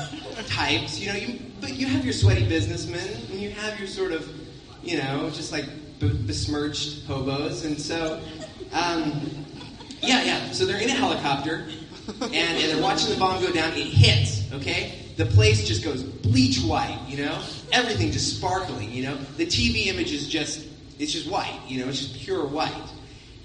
types. 0.47 1.01
You 1.01 1.12
know, 1.12 1.18
you, 1.18 1.40
but 1.61 1.75
you 1.75 1.87
have 1.87 2.05
your 2.05 2.14
sweaty 2.14 2.47
businessmen, 2.47 3.09
and 3.31 3.40
you 3.40 3.51
have 3.51 3.79
your 3.79 3.88
sort 3.88 4.12
of, 4.12 4.31
you 4.83 4.99
know, 4.99 5.31
just 5.31 5.53
like 5.53 5.64
b- 5.99 6.12
besmirched 6.27 7.07
hobos. 7.07 7.64
And 7.64 7.81
so, 7.81 8.21
um, 8.75 9.31
yeah, 10.03 10.23
yeah. 10.23 10.51
So 10.51 10.66
they're 10.66 10.81
in 10.83 10.90
a 10.90 10.95
helicopter, 10.95 11.66
and, 12.09 12.35
and 12.35 12.71
they're 12.71 12.83
watching 12.83 13.11
the 13.11 13.19
bomb 13.19 13.43
go 13.43 13.53
down. 13.53 13.73
It 13.73 13.87
hits, 13.87 14.53
okay? 14.53 14.99
The 15.17 15.27
place 15.27 15.67
just 15.67 15.85
goes 15.85 16.03
bleach 16.03 16.61
white, 16.61 16.99
you 17.09 17.25
know? 17.25 17.43
Everything 17.73 18.11
just 18.11 18.37
sparkling, 18.37 18.91
you 18.91 19.05
know? 19.05 19.17
The 19.37 19.47
TV 19.47 19.87
image 19.87 20.12
is 20.12 20.29
just, 20.29 20.67
it's 20.99 21.12
just 21.12 21.31
white, 21.31 21.61
you 21.67 21.81
know? 21.81 21.88
It's 21.88 22.01
just 22.01 22.21
pure 22.21 22.47
white. 22.47 22.73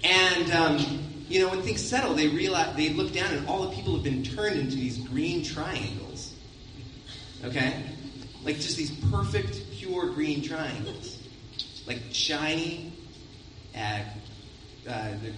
And, 0.04 0.50
um, 0.52 1.04
you 1.28 1.40
know, 1.40 1.50
when 1.50 1.62
things 1.62 1.86
settle, 1.86 2.14
they 2.14 2.28
realize, 2.28 2.74
they 2.76 2.90
look 2.90 3.12
down 3.12 3.32
and 3.34 3.46
all 3.46 3.68
the 3.68 3.74
people 3.74 3.94
have 3.94 4.02
been 4.02 4.22
turned 4.22 4.58
into 4.58 4.76
these 4.76 4.98
green 4.98 5.44
triangles. 5.44 6.34
Okay? 7.44 7.84
Like 8.44 8.56
just 8.56 8.76
these 8.76 8.90
perfect, 9.10 9.60
pure 9.72 10.10
green 10.10 10.42
triangles. 10.42 11.18
Like 11.86 12.00
shiny, 12.12 12.92
at 13.74 14.06
uh, 14.88 15.10
the 15.22 15.32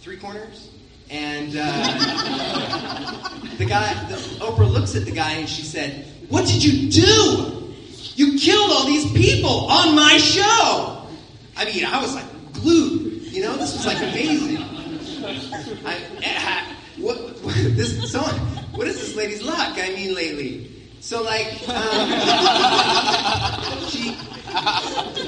three 0.00 0.16
corners. 0.16 0.70
And 1.12 1.54
uh, 1.54 3.28
the 3.58 3.66
guy, 3.66 3.92
the, 4.04 4.16
Oprah 4.40 4.72
looks 4.72 4.96
at 4.96 5.04
the 5.04 5.10
guy 5.10 5.32
and 5.32 5.46
she 5.46 5.60
said, 5.60 6.06
What 6.30 6.46
did 6.46 6.64
you 6.64 6.90
do? 6.90 7.74
You 8.14 8.38
killed 8.38 8.70
all 8.70 8.86
these 8.86 9.12
people 9.12 9.66
on 9.70 9.94
my 9.94 10.16
show. 10.16 11.06
I 11.54 11.66
mean, 11.66 11.84
I 11.84 12.00
was 12.00 12.14
like 12.14 12.24
glued. 12.54 13.24
You 13.24 13.42
know, 13.42 13.58
this 13.58 13.74
was 13.74 13.84
like 13.84 13.98
amazing. 13.98 14.56
I, 15.84 15.98
I, 16.24 16.74
what, 16.96 17.18
what, 17.42 17.54
this 17.76 18.10
song, 18.10 18.32
what 18.72 18.88
is 18.88 18.98
this 18.98 19.14
lady's 19.14 19.42
luck? 19.42 19.76
I 19.76 19.90
mean, 19.90 20.14
lately. 20.14 20.70
So, 21.00 21.22
like, 21.22 21.68
um, 21.68 22.08
she, 23.88 24.16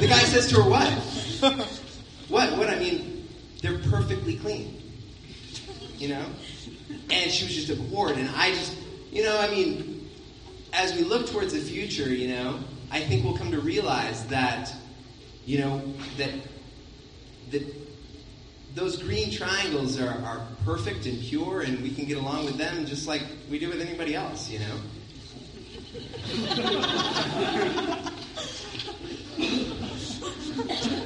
the 0.01 0.07
guy 0.09 0.21
says 0.21 0.49
to 0.49 0.63
her, 0.63 0.71
What? 0.71 0.89
What? 2.29 2.57
What? 2.57 2.71
I 2.71 2.79
mean, 2.79 3.29
they're 3.61 3.79
perfectly 3.81 4.37
clean. 4.37 4.81
You 5.99 6.09
know? 6.09 6.27
And 7.11 7.31
she 7.31 7.45
was 7.45 7.55
just 7.55 7.71
abhorred. 7.71 8.17
And 8.17 8.29
I 8.31 8.51
just, 8.51 8.77
you 9.11 9.23
know, 9.23 9.39
I 9.39 9.51
mean, 9.51 10.11
as 10.73 10.95
we 10.95 11.03
look 11.03 11.27
towards 11.29 11.53
the 11.53 11.61
future, 11.61 12.13
you 12.13 12.29
know, 12.29 12.59
I 12.91 13.01
think 13.01 13.25
we'll 13.25 13.37
come 13.37 13.51
to 13.53 13.61
realize 13.61 14.27
that, 14.27 14.73
you 15.47 15.59
know, 15.59 15.83
that, 16.17 16.31
that 17.51 17.63
those 18.75 19.01
green 19.01 19.31
triangles 19.31 20.01
are, 20.01 20.11
are 20.11 20.47
perfect 20.65 21.07
and 21.07 21.21
pure, 21.21 21.61
and 21.63 21.81
we 21.81 21.91
can 21.91 22.07
get 22.07 22.19
along 22.19 22.45
with 22.45 22.57
them 22.57 22.87
just 22.87 23.07
like 23.07 23.23
we 23.51 23.59
do 23.59 23.69
with 23.69 23.81
anybody 23.81 24.15
else, 24.15 24.51
you 24.51 24.59
know? 24.59 24.79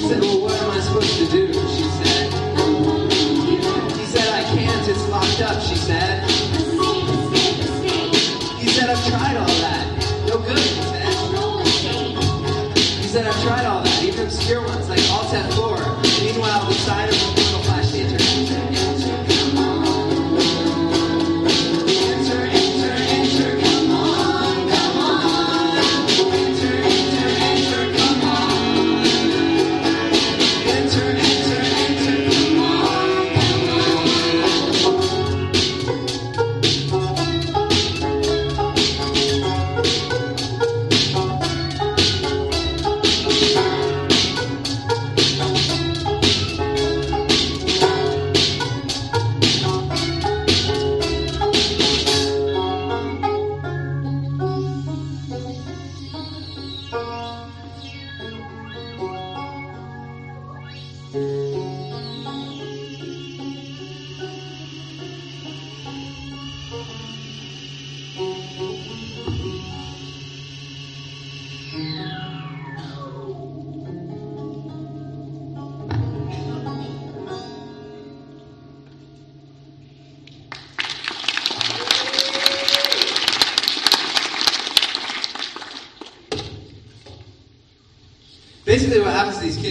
said, 0.00 0.20
well, 0.20 0.40
what 0.42 0.52
am 0.62 0.70
I 0.70 0.80
supposed 0.80 1.18
to 1.18 1.26
do? 1.30 1.65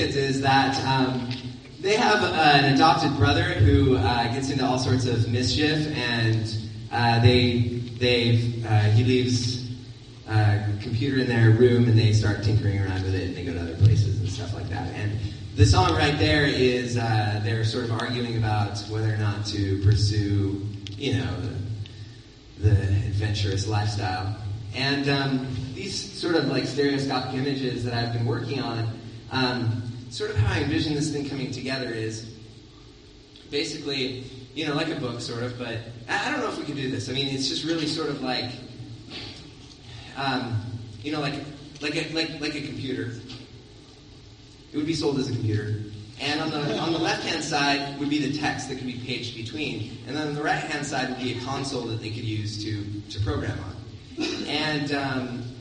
Kids 0.06 0.16
is 0.18 0.42
that 0.42 0.78
um, 0.86 1.30
they 1.80 1.96
have 1.96 2.24
an 2.24 2.74
adopted 2.74 3.16
brother 3.18 3.44
who 3.44 3.98
uh, 3.98 4.34
gets 4.34 4.50
into 4.50 4.66
all 4.66 4.78
sorts 4.78 5.06
of 5.06 5.30
mischief, 5.32 5.88
and 5.98 6.56
uh, 6.92 7.20
they 7.20 7.82
they 8.00 8.54
uh, 8.68 8.82
he 8.92 9.04
leaves 9.04 9.72
a 10.28 10.64
computer 10.82 11.22
in 11.22 11.28
their 11.28 11.52
room, 11.52 11.88
and 11.88 11.98
they 11.98 12.14
start 12.14 12.44
tinkering 12.44 12.80
around 12.82 13.04
with 13.04 13.16
it, 13.16 13.28
and 13.28 13.36
they 13.36 13.44
go 13.44 13.54
to 13.54 13.62
other 13.62 13.76
places 13.78 14.20
and 14.20 14.30
stuff 14.30 14.54
like 14.54 14.70
that. 14.70 14.88
And 14.96 15.20
the 15.56 15.66
song 15.66 15.94
right 15.96 16.18
there 16.20 16.46
is 16.46 16.98
uh, 16.98 17.42
they're 17.44 17.64
sort 17.64 17.86
of 17.86 17.92
arguing 17.94 18.38
about 18.38 18.78
whether 18.90 19.14
or 19.14 19.18
not 19.18 19.46
to 19.48 19.82
pursue, 19.84 20.66
you 20.98 21.16
know, 21.16 21.42
the, 22.60 22.70
the 22.70 22.82
adventurous 23.08 23.68
lifestyle. 23.68 24.36
And 24.76 25.08
um, 25.08 25.48
these 25.74 25.96
sort 26.20 26.36
of 26.36 26.48
like 26.48 26.66
stereoscopic 26.66 27.34
images 27.34 27.86
that 27.86 27.94
I've 27.94 28.12
been 28.12 28.26
working 28.26 28.62
on, 28.62 29.00
um, 29.32 29.84
sort 30.16 30.30
of 30.30 30.38
how 30.38 30.54
I 30.54 30.60
envision 30.64 30.96
this 30.96 31.12
thing 31.12 31.28
coming 31.28 31.52
together 31.52 31.90
is 31.90 32.26
basically, 33.52 34.24
you 34.54 34.66
know, 34.66 34.74
like 34.74 34.88
a 34.88 34.96
book, 34.96 35.20
sort 35.20 35.44
of, 35.44 35.60
but 35.60 35.80
I 36.08 36.32
don't 36.32 36.40
know 36.40 36.48
if 36.48 36.58
we 36.58 36.64
can 36.64 36.76
do 36.78 36.90
this. 36.90 37.10
I 37.10 37.12
mean, 37.12 37.28
it's 37.28 37.50
just 37.50 37.66
really 37.66 37.86
sort 37.86 38.08
of 38.08 38.22
like, 38.22 38.50
um, 40.16 40.62
you 41.04 41.12
know, 41.12 41.20
like 41.20 41.34
like 41.82 41.98
a, 41.98 42.14
like 42.14 42.40
like 42.40 42.56
a 42.56 42.62
computer. 42.62 43.12
It 44.72 44.78
would 44.78 44.86
be 44.86 44.94
sold 44.94 45.20
as 45.20 45.30
a 45.30 45.34
computer. 45.34 45.82
And 46.22 46.40
on 46.40 46.50
the 46.50 46.78
on 46.78 46.94
the 46.94 47.00
left 47.00 47.26
hand 47.26 47.44
side 47.44 48.00
would 48.00 48.10
be 48.10 48.20
the 48.20 48.38
text 48.38 48.70
that 48.70 48.78
could 48.78 48.88
be 48.88 48.98
paged 49.06 49.36
between, 49.36 49.98
and 50.08 50.16
then 50.16 50.30
on 50.30 50.34
the 50.34 50.42
right 50.42 50.64
hand 50.64 50.86
side 50.86 51.10
would 51.10 51.20
be 51.20 51.38
a 51.38 51.42
console 51.42 51.82
that 51.88 52.00
they 52.00 52.10
could 52.10 52.24
use 52.24 52.64
to 52.64 52.86
to 53.10 53.20
program 53.26 53.60
on. 53.60 53.76
And 54.48 54.94
um, 54.94 55.55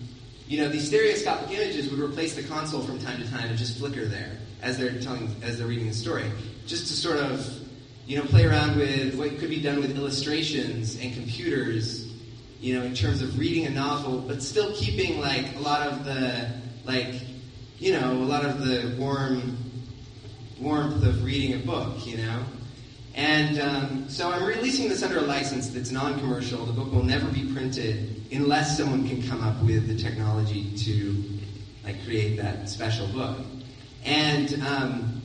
you 0.47 0.61
know, 0.61 0.69
these 0.69 0.87
stereoscopic 0.87 1.51
images 1.51 1.91
would 1.91 2.01
replace 2.01 2.35
the 2.35 2.43
console 2.43 2.83
from 2.83 2.99
time 2.99 3.21
to 3.21 3.31
time 3.31 3.49
and 3.49 3.57
just 3.57 3.79
flicker 3.79 4.05
there 4.05 4.37
as 4.63 4.79
they're 4.79 5.01
telling 5.01 5.35
as 5.43 5.59
they're 5.59 5.67
reading 5.67 5.89
the 5.89 5.95
story, 5.95 6.31
just 6.67 6.87
to 6.89 6.93
sort 6.93 7.19
of 7.19 7.47
you 8.07 8.19
know 8.19 8.25
play 8.27 8.45
around 8.45 8.77
with 8.77 9.15
what 9.17 9.39
could 9.39 9.49
be 9.49 9.63
done 9.63 9.81
with 9.81 9.97
illustrations 9.97 10.99
and 11.01 11.15
computers, 11.15 12.13
you 12.61 12.79
know, 12.79 12.85
in 12.85 12.95
terms 12.95 13.23
of 13.23 13.39
reading 13.39 13.65
a 13.67 13.71
novel, 13.71 14.19
but 14.27 14.43
still 14.43 14.75
keeping 14.75 15.21
like 15.21 15.55
a 15.57 15.61
lot 15.61 15.87
of 15.87 16.05
the 16.05 16.51
like 16.85 17.15
you 17.79 17.93
know 17.93 18.13
a 18.13 18.29
lot 18.29 18.45
of 18.45 18.61
the 18.61 18.95
warm 18.99 19.57
warmth 20.61 21.03
of 21.05 21.25
reading 21.25 21.55
a 21.55 21.59
book, 21.65 22.07
you 22.07 22.19
know. 22.19 22.45
And 23.15 23.61
um, 23.61 24.09
so 24.09 24.31
I'm 24.33 24.45
releasing 24.45 24.89
this 24.89 25.03
under 25.03 25.19
a 25.19 25.23
license 25.23 25.69
that's 25.69 25.93
non-commercial. 25.93 26.65
The 26.67 26.73
book 26.73 26.93
will 26.93 27.05
never 27.05 27.27
be 27.29 27.53
printed 27.53 28.23
unless 28.33 28.77
someone 28.77 29.09
can 29.09 29.23
come 29.23 29.43
up 29.43 29.63
with 29.63 29.87
the 29.87 29.97
technology 29.97 30.77
to 30.79 31.25
like 31.85 32.03
create 32.05 32.37
that 32.39 32.69
special 32.69 33.07
book. 33.09 33.39
And 34.05 34.61
um, 34.67 35.23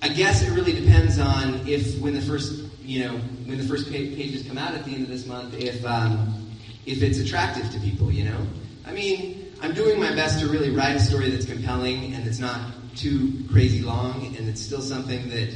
I 0.00 0.08
guess 0.08 0.42
it 0.42 0.50
really 0.52 0.72
depends 0.72 1.18
on 1.18 1.68
if 1.68 2.00
when 2.00 2.14
the 2.14 2.22
first 2.22 2.64
you 2.82 3.04
know 3.04 3.16
when 3.44 3.58
the 3.58 3.64
first 3.64 3.90
pages 3.90 4.46
come 4.46 4.56
out 4.56 4.74
at 4.74 4.84
the 4.84 4.94
end 4.94 5.02
of 5.02 5.08
this 5.08 5.26
month, 5.26 5.54
if 5.54 5.84
um, 5.84 6.48
if 6.86 7.02
it's 7.02 7.18
attractive 7.18 7.70
to 7.72 7.80
people, 7.80 8.10
you 8.10 8.24
know. 8.24 8.46
I 8.86 8.92
mean, 8.92 9.52
I'm 9.60 9.74
doing 9.74 9.98
my 9.98 10.14
best 10.14 10.40
to 10.40 10.48
really 10.48 10.70
write 10.70 10.96
a 10.96 11.00
story 11.00 11.28
that's 11.28 11.44
compelling 11.44 12.14
and 12.14 12.24
that's 12.24 12.38
not 12.38 12.60
too 12.94 13.44
crazy 13.50 13.82
long, 13.82 14.34
and 14.36 14.48
it's 14.48 14.60
still 14.62 14.80
something 14.80 15.28
that 15.30 15.52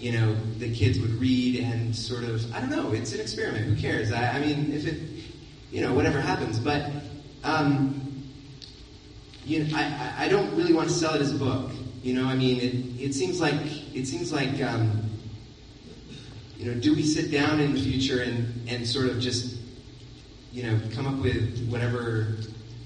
you 0.00 0.12
know 0.12 0.34
the 0.58 0.74
kids 0.74 0.98
would 0.98 1.12
read 1.20 1.62
and 1.62 1.94
sort 1.94 2.24
of 2.24 2.52
I 2.54 2.60
don't 2.60 2.70
know. 2.70 2.92
It's 2.92 3.12
an 3.12 3.20
experiment. 3.20 3.66
Who 3.66 3.76
cares? 3.76 4.10
I, 4.12 4.32
I 4.32 4.40
mean, 4.40 4.72
if 4.72 4.86
it 4.86 4.98
you 5.70 5.82
know 5.82 5.92
whatever 5.92 6.20
happens, 6.20 6.58
but 6.58 6.90
um, 7.44 8.24
you 9.44 9.64
know, 9.64 9.76
I, 9.76 10.24
I 10.24 10.28
don't 10.28 10.54
really 10.56 10.72
want 10.72 10.88
to 10.88 10.94
sell 10.94 11.14
it 11.14 11.20
as 11.20 11.32
a 11.32 11.38
book. 11.38 11.70
You 12.02 12.14
know, 12.14 12.26
I 12.26 12.34
mean, 12.34 12.60
it, 12.60 13.08
it 13.08 13.14
seems 13.14 13.40
like 13.40 13.60
it 13.94 14.06
seems 14.06 14.32
like 14.32 14.62
um, 14.62 15.02
you 16.56 16.72
know, 16.72 16.80
do 16.80 16.94
we 16.94 17.02
sit 17.02 17.30
down 17.30 17.60
in 17.60 17.74
the 17.74 17.80
future 17.80 18.22
and 18.22 18.68
and 18.68 18.86
sort 18.86 19.06
of 19.06 19.20
just 19.20 19.58
you 20.52 20.62
know 20.62 20.80
come 20.94 21.06
up 21.06 21.22
with 21.22 21.68
whatever 21.68 22.38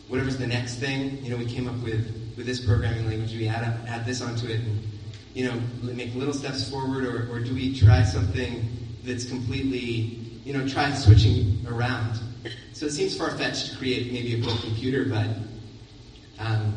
whatever's 0.09 0.37
the 0.37 0.49
next 0.49 0.77
thing? 0.77 1.25
You 1.25 1.31
know, 1.31 1.37
we 1.37 1.47
came 1.47 1.69
up 1.69 1.77
with 1.77 2.35
with 2.37 2.47
this 2.47 2.65
programming 2.65 3.07
language. 3.07 3.33
We 3.35 3.47
add 3.47 3.63
up, 3.63 3.89
add 3.89 4.05
this 4.05 4.21
onto 4.21 4.49
it 4.49 4.59
and 4.59 4.83
you 5.35 5.47
know 5.47 5.61
make 5.83 6.15
little 6.15 6.35
steps 6.35 6.69
forward, 6.71 7.05
or 7.05 7.29
or 7.31 7.41
do 7.41 7.55
we 7.55 7.79
try 7.79 8.03
something 8.03 8.65
that's 9.05 9.25
completely 9.25 10.19
you 10.45 10.53
know 10.53 10.67
try 10.67 10.93
switching 10.93 11.65
around? 11.69 12.19
So 12.73 12.87
it 12.87 12.93
seems 12.93 13.17
far 13.17 13.31
fetched 13.31 13.71
to 13.71 13.77
create 13.77 14.13
maybe 14.13 14.41
a 14.41 14.45
book 14.45 14.61
computer, 14.61 15.05
but 15.05 15.27
um, 16.39 16.75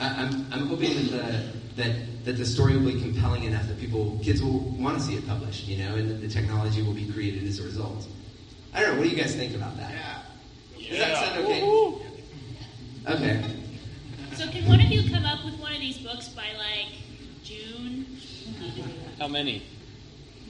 I, 0.00 0.08
I'm, 0.08 0.46
I'm 0.52 0.66
hoping 0.66 0.94
that 0.94 1.10
the, 1.10 1.82
that, 1.82 2.24
that 2.24 2.32
the 2.32 2.44
story 2.44 2.76
will 2.76 2.92
be 2.92 3.00
compelling 3.00 3.44
enough 3.44 3.66
that 3.68 3.78
people, 3.78 4.18
kids 4.22 4.42
will 4.42 4.58
want 4.78 4.98
to 4.98 5.04
see 5.04 5.14
it 5.14 5.26
published, 5.26 5.66
you 5.66 5.78
know, 5.78 5.94
and 5.94 6.10
that 6.10 6.20
the 6.20 6.28
technology 6.28 6.82
will 6.82 6.92
be 6.92 7.10
created 7.10 7.44
as 7.44 7.60
a 7.60 7.62
result. 7.62 8.06
I 8.74 8.80
don't 8.80 8.92
know. 8.92 8.98
What 8.98 9.04
do 9.04 9.10
you 9.14 9.16
guys 9.16 9.34
think 9.34 9.54
about 9.54 9.76
that? 9.76 9.92
Yeah. 9.92 10.88
Does 10.90 10.98
that 10.98 11.16
sound 11.24 11.46
okay? 11.46 11.62
Okay. 13.08 13.44
So 14.34 14.48
can 14.48 14.66
one 14.68 14.80
of 14.80 14.86
you 14.86 15.10
come 15.10 15.24
up 15.24 15.44
with 15.44 15.58
one 15.58 15.72
of 15.72 15.80
these 15.80 15.98
books 15.98 16.28
by 16.28 16.48
like 16.58 16.88
June? 17.48 18.04
How 19.18 19.26
many? 19.26 19.62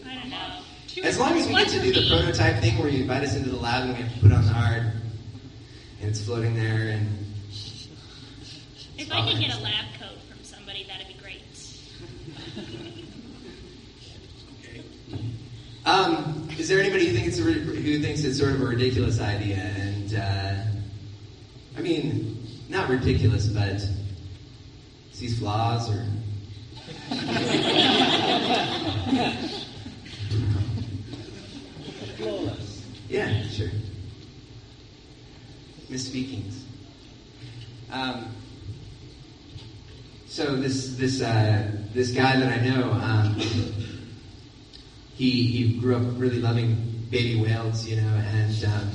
I 0.04 0.14
don't 0.16 0.30
know. 0.30 0.62
Two 0.88 1.02
As 1.04 1.16
long 1.16 1.34
as 1.34 1.46
we 1.46 1.54
get 1.54 1.68
to 1.68 1.80
do 1.80 1.92
the 1.92 2.00
me. 2.00 2.08
prototype 2.10 2.60
thing 2.60 2.76
where 2.76 2.88
you 2.88 3.02
invite 3.02 3.22
us 3.22 3.36
into 3.36 3.50
the 3.50 3.56
lab 3.56 3.84
and 3.84 3.96
we 3.96 4.02
have 4.02 4.12
to 4.12 4.20
put 4.20 4.32
on 4.32 4.44
the 4.44 4.52
art, 4.52 4.82
and 6.00 6.10
it's 6.10 6.20
floating 6.24 6.56
there, 6.56 6.88
and 6.88 7.06
If 8.96 9.12
I 9.12 9.30
could 9.30 9.38
get 9.38 9.56
a 9.56 9.60
lab 9.60 9.84
coat 10.00 10.18
from 10.28 10.42
somebody, 10.42 10.88
that'd 10.88 11.06
be 11.06 11.14
great. 11.22 11.42
Um, 15.86 16.48
is 16.58 16.66
there 16.68 16.80
anybody 16.80 17.06
who 17.06 17.16
thinks 17.16 17.38
it's 17.38 17.46
who 17.46 18.00
thinks 18.00 18.24
it's 18.24 18.40
sort 18.40 18.54
of 18.54 18.60
a 18.60 18.64
ridiculous 18.66 19.20
idea? 19.20 19.56
And 19.56 20.14
uh, 20.14 20.54
I 21.76 21.80
mean, 21.80 22.44
not 22.68 22.88
ridiculous, 22.88 23.46
but 23.46 23.86
sees 25.12 25.38
flaws 25.38 25.88
or. 25.88 26.04
Yeah, 33.08 33.42
sure. 33.48 33.70
Misspeakings. 35.88 36.64
Um, 37.90 38.34
so 40.26 40.56
this 40.56 40.96
this 40.96 41.22
uh, 41.22 41.70
this 41.94 42.10
guy 42.12 42.38
that 42.38 42.60
I 42.60 42.64
know. 42.68 42.92
Um, 42.92 43.34
he 45.18 45.42
he 45.42 45.78
grew 45.80 45.96
up 45.96 46.02
really 46.16 46.38
loving 46.38 47.06
baby 47.10 47.40
whales, 47.40 47.86
you 47.86 47.96
know, 47.96 48.08
and 48.08 48.64
um, 48.64 48.90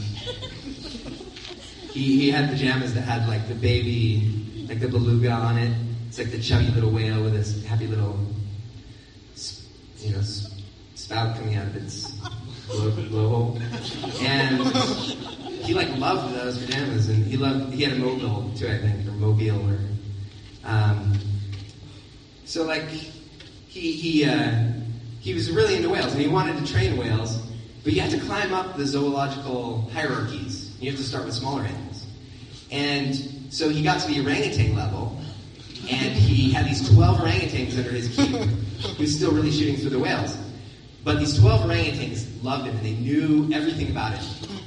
he 1.91 2.19
he 2.19 2.31
had 2.31 2.49
pajamas 2.49 2.93
that 2.93 3.01
had 3.01 3.27
like 3.27 3.47
the 3.47 3.55
baby, 3.55 4.65
like 4.69 4.79
the 4.79 4.87
beluga 4.87 5.31
on 5.31 5.57
it. 5.57 5.75
It's 6.13 6.19
like 6.19 6.29
the 6.29 6.39
chubby 6.39 6.67
little 6.67 6.91
whale 6.91 7.23
with 7.23 7.33
this 7.33 7.65
happy 7.65 7.87
little, 7.87 8.19
you 9.97 10.11
know, 10.11 10.21
spout 10.93 11.35
coming 11.35 11.55
out 11.55 11.65
of 11.65 11.75
its 11.75 12.11
blow, 12.67 12.91
blowhole, 12.91 13.59
and 14.21 14.61
he 15.65 15.73
like 15.73 15.89
loved 15.97 16.35
those 16.35 16.63
pajamas, 16.63 17.09
and 17.09 17.25
he 17.25 17.35
loved 17.35 17.73
he 17.73 17.81
had 17.81 17.93
a 17.93 17.95
mobile 17.95 18.51
too, 18.55 18.67
I 18.67 18.77
think, 18.77 19.07
or 19.07 19.13
mobile, 19.13 19.67
or 19.67 19.79
um, 20.65 21.17
so 22.45 22.61
like 22.61 22.87
he 22.89 23.93
he 23.93 24.25
uh, 24.25 24.65
he 25.19 25.33
was 25.33 25.49
really 25.49 25.77
into 25.77 25.89
whales 25.89 26.11
and 26.11 26.21
he 26.21 26.27
wanted 26.27 26.63
to 26.63 26.71
train 26.71 26.95
whales, 26.95 27.41
but 27.83 27.91
you 27.91 28.01
have 28.01 28.11
to 28.11 28.19
climb 28.19 28.53
up 28.53 28.77
the 28.77 28.85
zoological 28.85 29.89
hierarchies. 29.91 30.77
You 30.79 30.91
have 30.91 30.99
to 30.99 31.05
start 31.05 31.25
with 31.25 31.33
smaller 31.33 31.63
animals, 31.63 32.05
and 32.69 33.15
so 33.49 33.69
he 33.69 33.81
got 33.81 33.99
to 34.01 34.07
the 34.07 34.21
orangutan 34.21 34.75
level, 34.75 35.19
and 35.89 36.13
he 36.13 36.51
had 36.51 36.65
these 36.65 36.89
twelve 36.93 37.17
orangutans 37.17 37.77
under 37.77 37.91
his 37.91 38.15
keep. 38.15 38.35
He 38.95 39.03
was 39.03 39.15
still 39.15 39.31
really 39.31 39.51
shooting 39.51 39.77
through 39.77 39.91
the 39.91 39.99
whales, 39.99 40.37
but 41.03 41.19
these 41.19 41.37
twelve 41.37 41.61
orangutans 41.61 42.27
loved 42.43 42.65
him 42.65 42.75
and 42.75 42.85
they 42.85 42.93
knew 42.93 43.49
everything 43.53 43.89
about 43.89 44.17
him, 44.17 44.59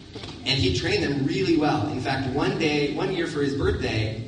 and 0.45 0.59
he 0.59 0.77
trained 0.77 1.05
them 1.05 1.27
really 1.27 1.57
well. 1.57 1.89
In 1.89 2.01
fact, 2.01 2.29
one 2.35 2.59
day, 2.59 2.95
one 2.95 3.13
year 3.13 3.27
for 3.27 3.43
his 3.43 3.55
birthday, 3.55 4.27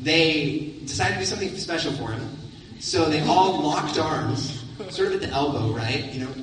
they 0.00 0.74
decided 0.84 1.14
to 1.14 1.20
do 1.20 1.26
something 1.26 1.56
special 1.56 1.92
for 1.92 2.10
him. 2.12 2.36
So 2.80 3.04
they 3.06 3.20
all 3.26 3.62
locked 3.62 3.98
arms, 3.98 4.64
sort 4.88 5.08
of 5.08 5.14
at 5.14 5.20
the 5.20 5.28
elbow, 5.28 5.72
right? 5.74 6.04
You 6.12 6.24
know, 6.24 6.34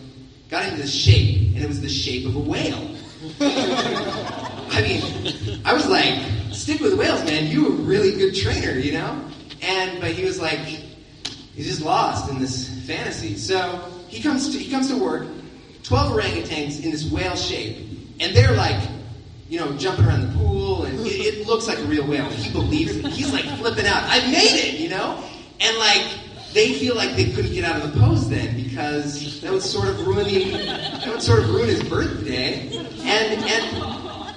got 0.50 0.66
into 0.66 0.78
this 0.78 0.94
shape, 0.94 1.56
and 1.56 1.64
it 1.64 1.68
was 1.68 1.82
the 1.82 1.90
shape 1.90 2.26
of 2.28 2.36
a 2.36 2.40
whale. 2.40 2.96
I 3.42 4.82
mean, 4.82 5.62
I 5.66 5.74
was 5.74 5.90
like, 5.90 6.20
stick 6.54 6.80
with 6.80 6.94
whales, 6.94 7.24
man. 7.26 7.48
You 7.48 7.64
were 7.64 7.70
a 7.70 7.82
really 7.82 8.12
good 8.16 8.36
trainer, 8.36 8.78
you 8.78 8.94
know? 8.94 9.20
And 9.62 10.00
but 10.00 10.12
he 10.12 10.24
was 10.24 10.40
like, 10.40 10.60
he's 10.60 11.68
just 11.68 11.82
lost 11.82 12.30
in 12.30 12.40
this 12.40 12.70
fantasy. 12.86 13.36
So 13.38 13.80
he 14.08 14.22
comes 14.22 14.52
to 14.52 14.58
he 14.58 14.70
comes 14.72 14.90
to 14.90 14.98
work, 14.98 15.28
twelve 15.84 16.14
orangutans 16.14 16.84
in 16.84 16.92
this 16.92 17.10
whale 17.10 17.36
shape, 17.36 17.78
and 18.20 18.36
they're 18.36 18.56
like 18.56 18.82
you 19.50 19.60
know, 19.60 19.72
jumping 19.78 20.06
around 20.06 20.22
the 20.22 20.38
pool, 20.38 20.84
and 20.84 21.00
it, 21.08 21.38
it 21.38 21.48
looks 21.48 21.68
like 21.68 21.80
a 21.80 21.84
real 21.84 22.06
whale. 22.06 22.26
He 22.30 22.52
believes 22.52 22.98
it. 22.98 23.08
He's 23.08 23.32
like 23.32 23.46
flipping 23.58 23.86
out. 23.86 24.04
I 24.06 24.20
made 24.30 24.74
it, 24.74 24.80
you 24.80 24.90
know, 24.90 25.24
and 25.60 25.78
like 25.78 26.06
they 26.54 26.74
feel 26.74 26.96
like 26.96 27.16
they 27.16 27.32
couldn't 27.32 27.54
get 27.54 27.64
out 27.64 27.82
of 27.82 27.94
the 27.94 28.00
pose 28.00 28.30
then 28.30 28.56
because 28.62 29.42
that 29.42 29.52
would 29.52 29.62
sort 29.62 29.88
of 29.88 30.06
ruin 30.06 30.26
the 30.26 30.52
that 30.52 31.08
would 31.08 31.22
sort 31.22 31.40
of 31.40 31.50
ruin 31.50 31.68
his 31.70 31.84
birthday, 31.84 32.68
and 33.04 33.44
and 33.44 34.36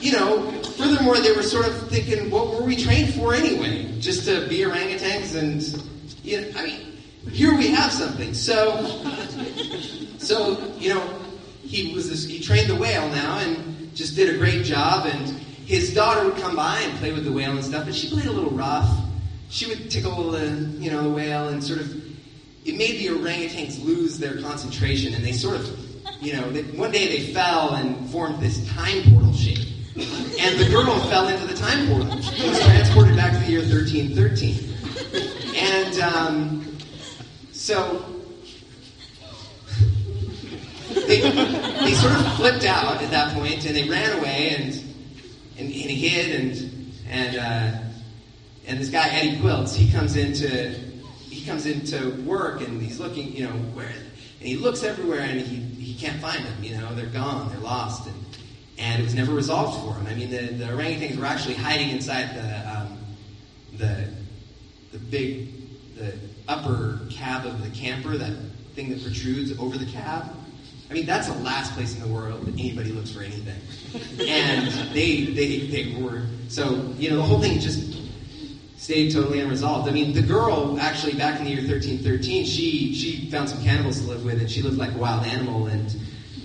you 0.00 0.12
know, 0.12 0.55
furthermore, 0.76 1.18
they 1.18 1.32
were 1.32 1.42
sort 1.42 1.66
of 1.66 1.88
thinking, 1.88 2.30
what 2.30 2.48
were 2.48 2.62
we 2.62 2.76
trained 2.76 3.14
for 3.14 3.34
anyway? 3.34 3.98
Just 4.00 4.24
to 4.26 4.46
be 4.48 4.58
orangutans 4.58 5.34
and, 5.34 5.62
you 6.22 6.40
know, 6.40 6.50
I 6.56 6.66
mean, 6.66 6.92
here 7.30 7.56
we 7.56 7.68
have 7.68 7.90
something. 7.90 8.34
So, 8.34 8.84
so 10.18 10.74
you 10.78 10.94
know, 10.94 11.20
he 11.62 11.92
was 11.94 12.08
this, 12.08 12.24
he 12.24 12.40
trained 12.40 12.68
the 12.68 12.76
whale 12.76 13.08
now 13.08 13.38
and 13.38 13.94
just 13.94 14.14
did 14.14 14.34
a 14.34 14.38
great 14.38 14.64
job. 14.64 15.06
And 15.06 15.28
his 15.66 15.92
daughter 15.94 16.24
would 16.24 16.36
come 16.36 16.54
by 16.56 16.78
and 16.80 16.96
play 16.98 17.12
with 17.12 17.24
the 17.24 17.32
whale 17.32 17.52
and 17.52 17.64
stuff, 17.64 17.86
and 17.86 17.94
she 17.94 18.08
played 18.08 18.26
a 18.26 18.32
little 18.32 18.50
rough. 18.50 18.88
She 19.48 19.66
would 19.66 19.90
tickle 19.90 20.30
the, 20.30 20.46
you 20.78 20.90
know, 20.90 21.02
the 21.02 21.10
whale 21.10 21.48
and 21.48 21.62
sort 21.62 21.80
of. 21.80 22.04
It 22.64 22.76
made 22.76 22.98
the 22.98 23.06
orangutans 23.06 23.84
lose 23.84 24.18
their 24.18 24.40
concentration, 24.40 25.14
and 25.14 25.24
they 25.24 25.32
sort 25.32 25.56
of, 25.56 25.68
you 26.20 26.32
know, 26.32 26.50
they, 26.50 26.62
one 26.76 26.90
day 26.90 27.06
they 27.06 27.32
fell 27.32 27.74
and 27.74 28.10
formed 28.10 28.40
this 28.40 28.68
time 28.74 29.02
portal 29.04 29.32
shape. 29.32 29.68
And 29.98 30.58
the 30.60 30.68
girl 30.70 31.00
fell 31.08 31.28
into 31.28 31.46
the 31.46 31.54
time 31.54 31.88
portal. 31.88 32.20
She 32.20 32.48
was 32.48 32.60
transported 32.60 33.16
back 33.16 33.32
to 33.32 33.38
the 33.38 33.50
year 33.50 33.60
1313. 33.60 35.54
And 35.56 35.98
um, 36.00 36.76
so 37.52 38.04
they, 40.92 41.20
they 41.20 41.94
sort 41.94 42.12
of 42.12 42.36
flipped 42.36 42.64
out 42.64 43.02
at 43.02 43.10
that 43.10 43.34
point 43.34 43.64
and 43.64 43.74
they 43.74 43.88
ran 43.88 44.18
away 44.18 44.54
and, 44.58 44.74
and, 45.56 45.72
and 45.72 45.72
hid 45.72 46.40
and, 46.40 46.92
and, 47.08 47.36
uh, 47.36 47.78
and 48.66 48.78
this 48.78 48.90
guy, 48.90 49.08
Eddie 49.08 49.40
Quilts, 49.40 49.74
he 49.74 49.90
comes 49.90 50.16
into, 50.16 50.74
he 51.30 51.42
comes 51.46 51.64
into 51.64 52.10
work 52.24 52.60
and 52.60 52.82
he's 52.82 53.00
looking, 53.00 53.34
you 53.34 53.44
know, 53.44 53.52
where, 53.72 53.86
and 53.86 54.46
he 54.46 54.56
looks 54.56 54.82
everywhere 54.82 55.20
and 55.20 55.40
he, 55.40 55.56
he 55.56 55.94
can't 55.94 56.20
find 56.20 56.44
them, 56.44 56.62
you 56.62 56.76
know, 56.76 56.94
they're 56.94 57.06
gone, 57.06 57.48
they're 57.48 57.60
lost. 57.60 58.06
And, 58.06 58.14
and 58.78 59.00
it 59.00 59.04
was 59.04 59.14
never 59.14 59.32
resolved 59.32 59.82
for 59.82 59.94
him. 59.94 60.06
I 60.06 60.14
mean, 60.14 60.30
the, 60.30 60.64
the 60.64 60.64
orangutans 60.66 61.18
were 61.18 61.26
actually 61.26 61.54
hiding 61.54 61.90
inside 61.90 62.34
the 62.34 62.70
um, 62.70 62.98
the 63.78 64.08
the 64.92 64.98
big 64.98 65.48
the 65.96 66.12
upper 66.48 67.00
cab 67.10 67.46
of 67.46 67.62
the 67.62 67.70
camper, 67.70 68.16
that 68.16 68.32
thing 68.74 68.90
that 68.90 69.02
protrudes 69.02 69.58
over 69.58 69.76
the 69.76 69.90
cab. 69.90 70.24
I 70.88 70.94
mean, 70.94 71.06
that's 71.06 71.26
the 71.26 71.34
last 71.34 71.74
place 71.74 71.94
in 71.94 72.00
the 72.00 72.06
world 72.06 72.42
that 72.46 72.54
anybody 72.54 72.92
looks 72.92 73.10
for 73.10 73.22
anything. 73.22 73.60
And 74.28 74.66
they 74.92 75.22
they 75.22 75.58
they 75.58 75.94
were 76.00 76.26
so 76.48 76.92
you 76.96 77.10
know 77.10 77.16
the 77.16 77.22
whole 77.22 77.40
thing 77.40 77.58
just 77.58 77.94
stayed 78.76 79.10
totally 79.10 79.40
unresolved. 79.40 79.88
I 79.88 79.92
mean, 79.92 80.12
the 80.12 80.22
girl 80.22 80.78
actually 80.78 81.14
back 81.14 81.38
in 81.38 81.44
the 81.44 81.50
year 81.50 81.60
1313, 81.60 82.44
she 82.44 82.94
she 82.94 83.28
found 83.30 83.48
some 83.48 83.60
cannibals 83.62 84.00
to 84.02 84.06
live 84.06 84.24
with, 84.24 84.38
and 84.38 84.50
she 84.50 84.62
lived 84.62 84.76
like 84.76 84.94
a 84.94 84.98
wild 84.98 85.24
animal 85.24 85.66
and 85.66 85.92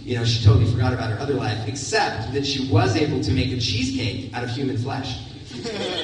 you 0.03 0.15
know, 0.15 0.25
she 0.25 0.43
totally 0.43 0.65
forgot 0.65 0.93
about 0.93 1.11
her 1.11 1.19
other 1.19 1.33
life, 1.33 1.67
except 1.67 2.31
that 2.33 2.45
she 2.45 2.67
was 2.67 2.95
able 2.95 3.21
to 3.21 3.31
make 3.31 3.51
a 3.51 3.57
cheesecake 3.57 4.33
out 4.33 4.43
of 4.43 4.49
human 4.49 4.77
flesh. 4.77 5.19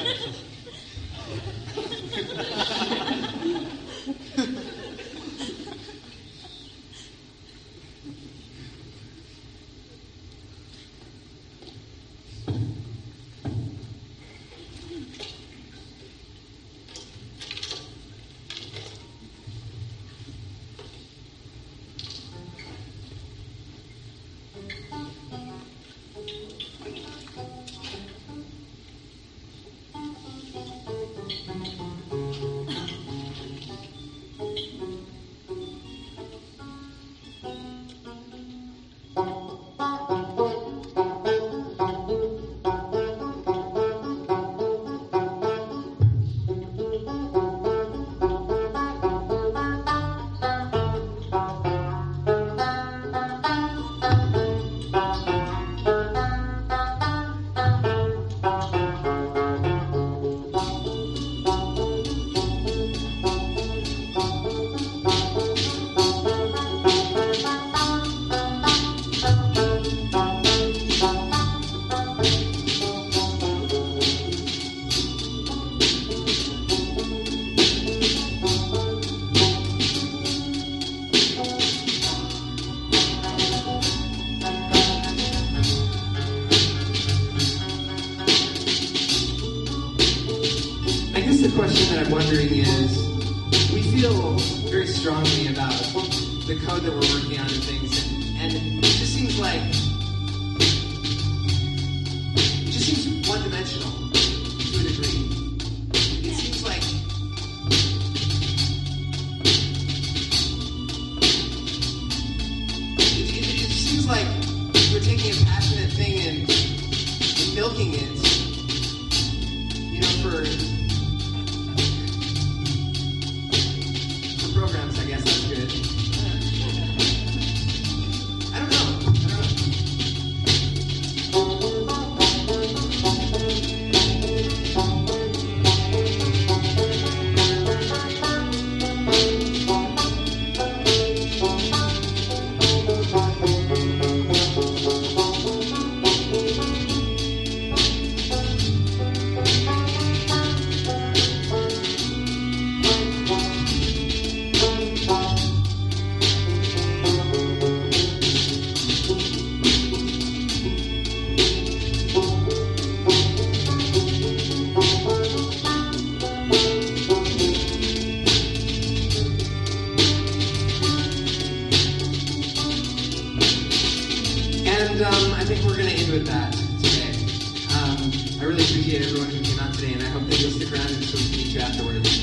you'll 180.38 180.52
stick 180.52 180.72
around 180.72 180.86
and 180.86 181.04
so 181.04 181.18
we 181.18 181.52
can 181.52 181.60
afterwards. 181.62 182.20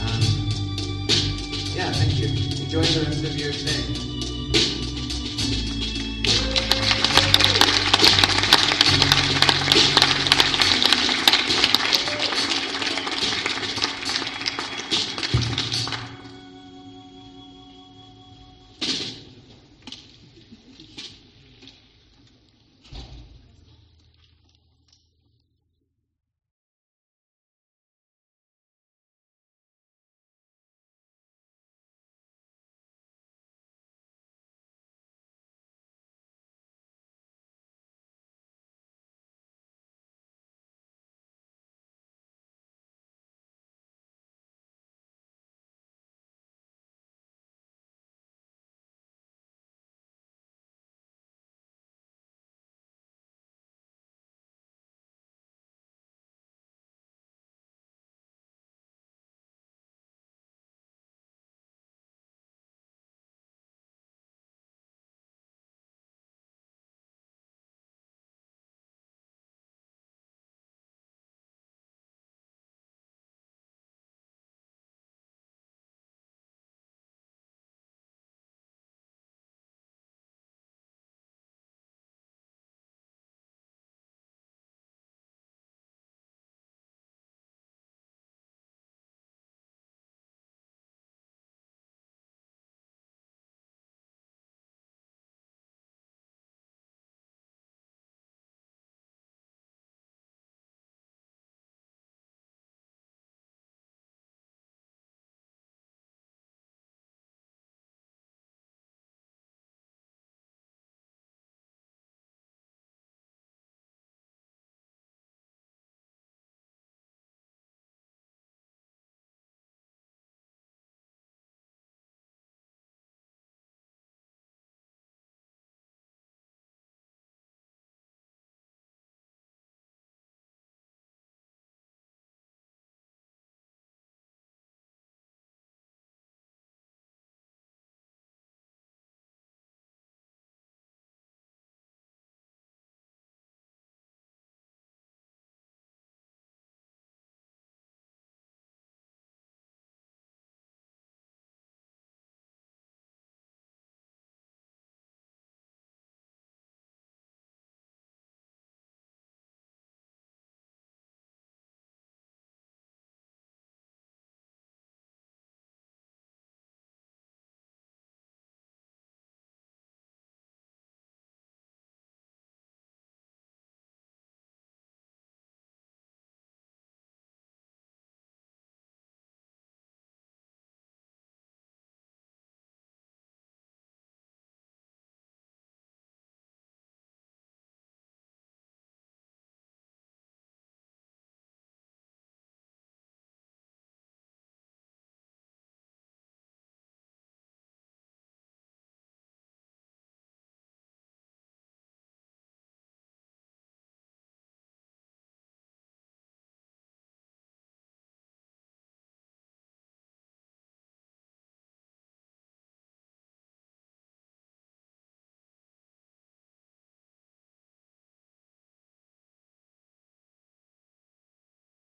Um, 0.00 0.48
yeah, 1.76 1.92
thank 1.92 2.18
you. 2.18 2.28
Enjoy 2.28 2.82
the 2.82 3.04
rest 3.04 3.24
of 3.24 3.38
your 3.38 3.52
stay. 3.52 4.17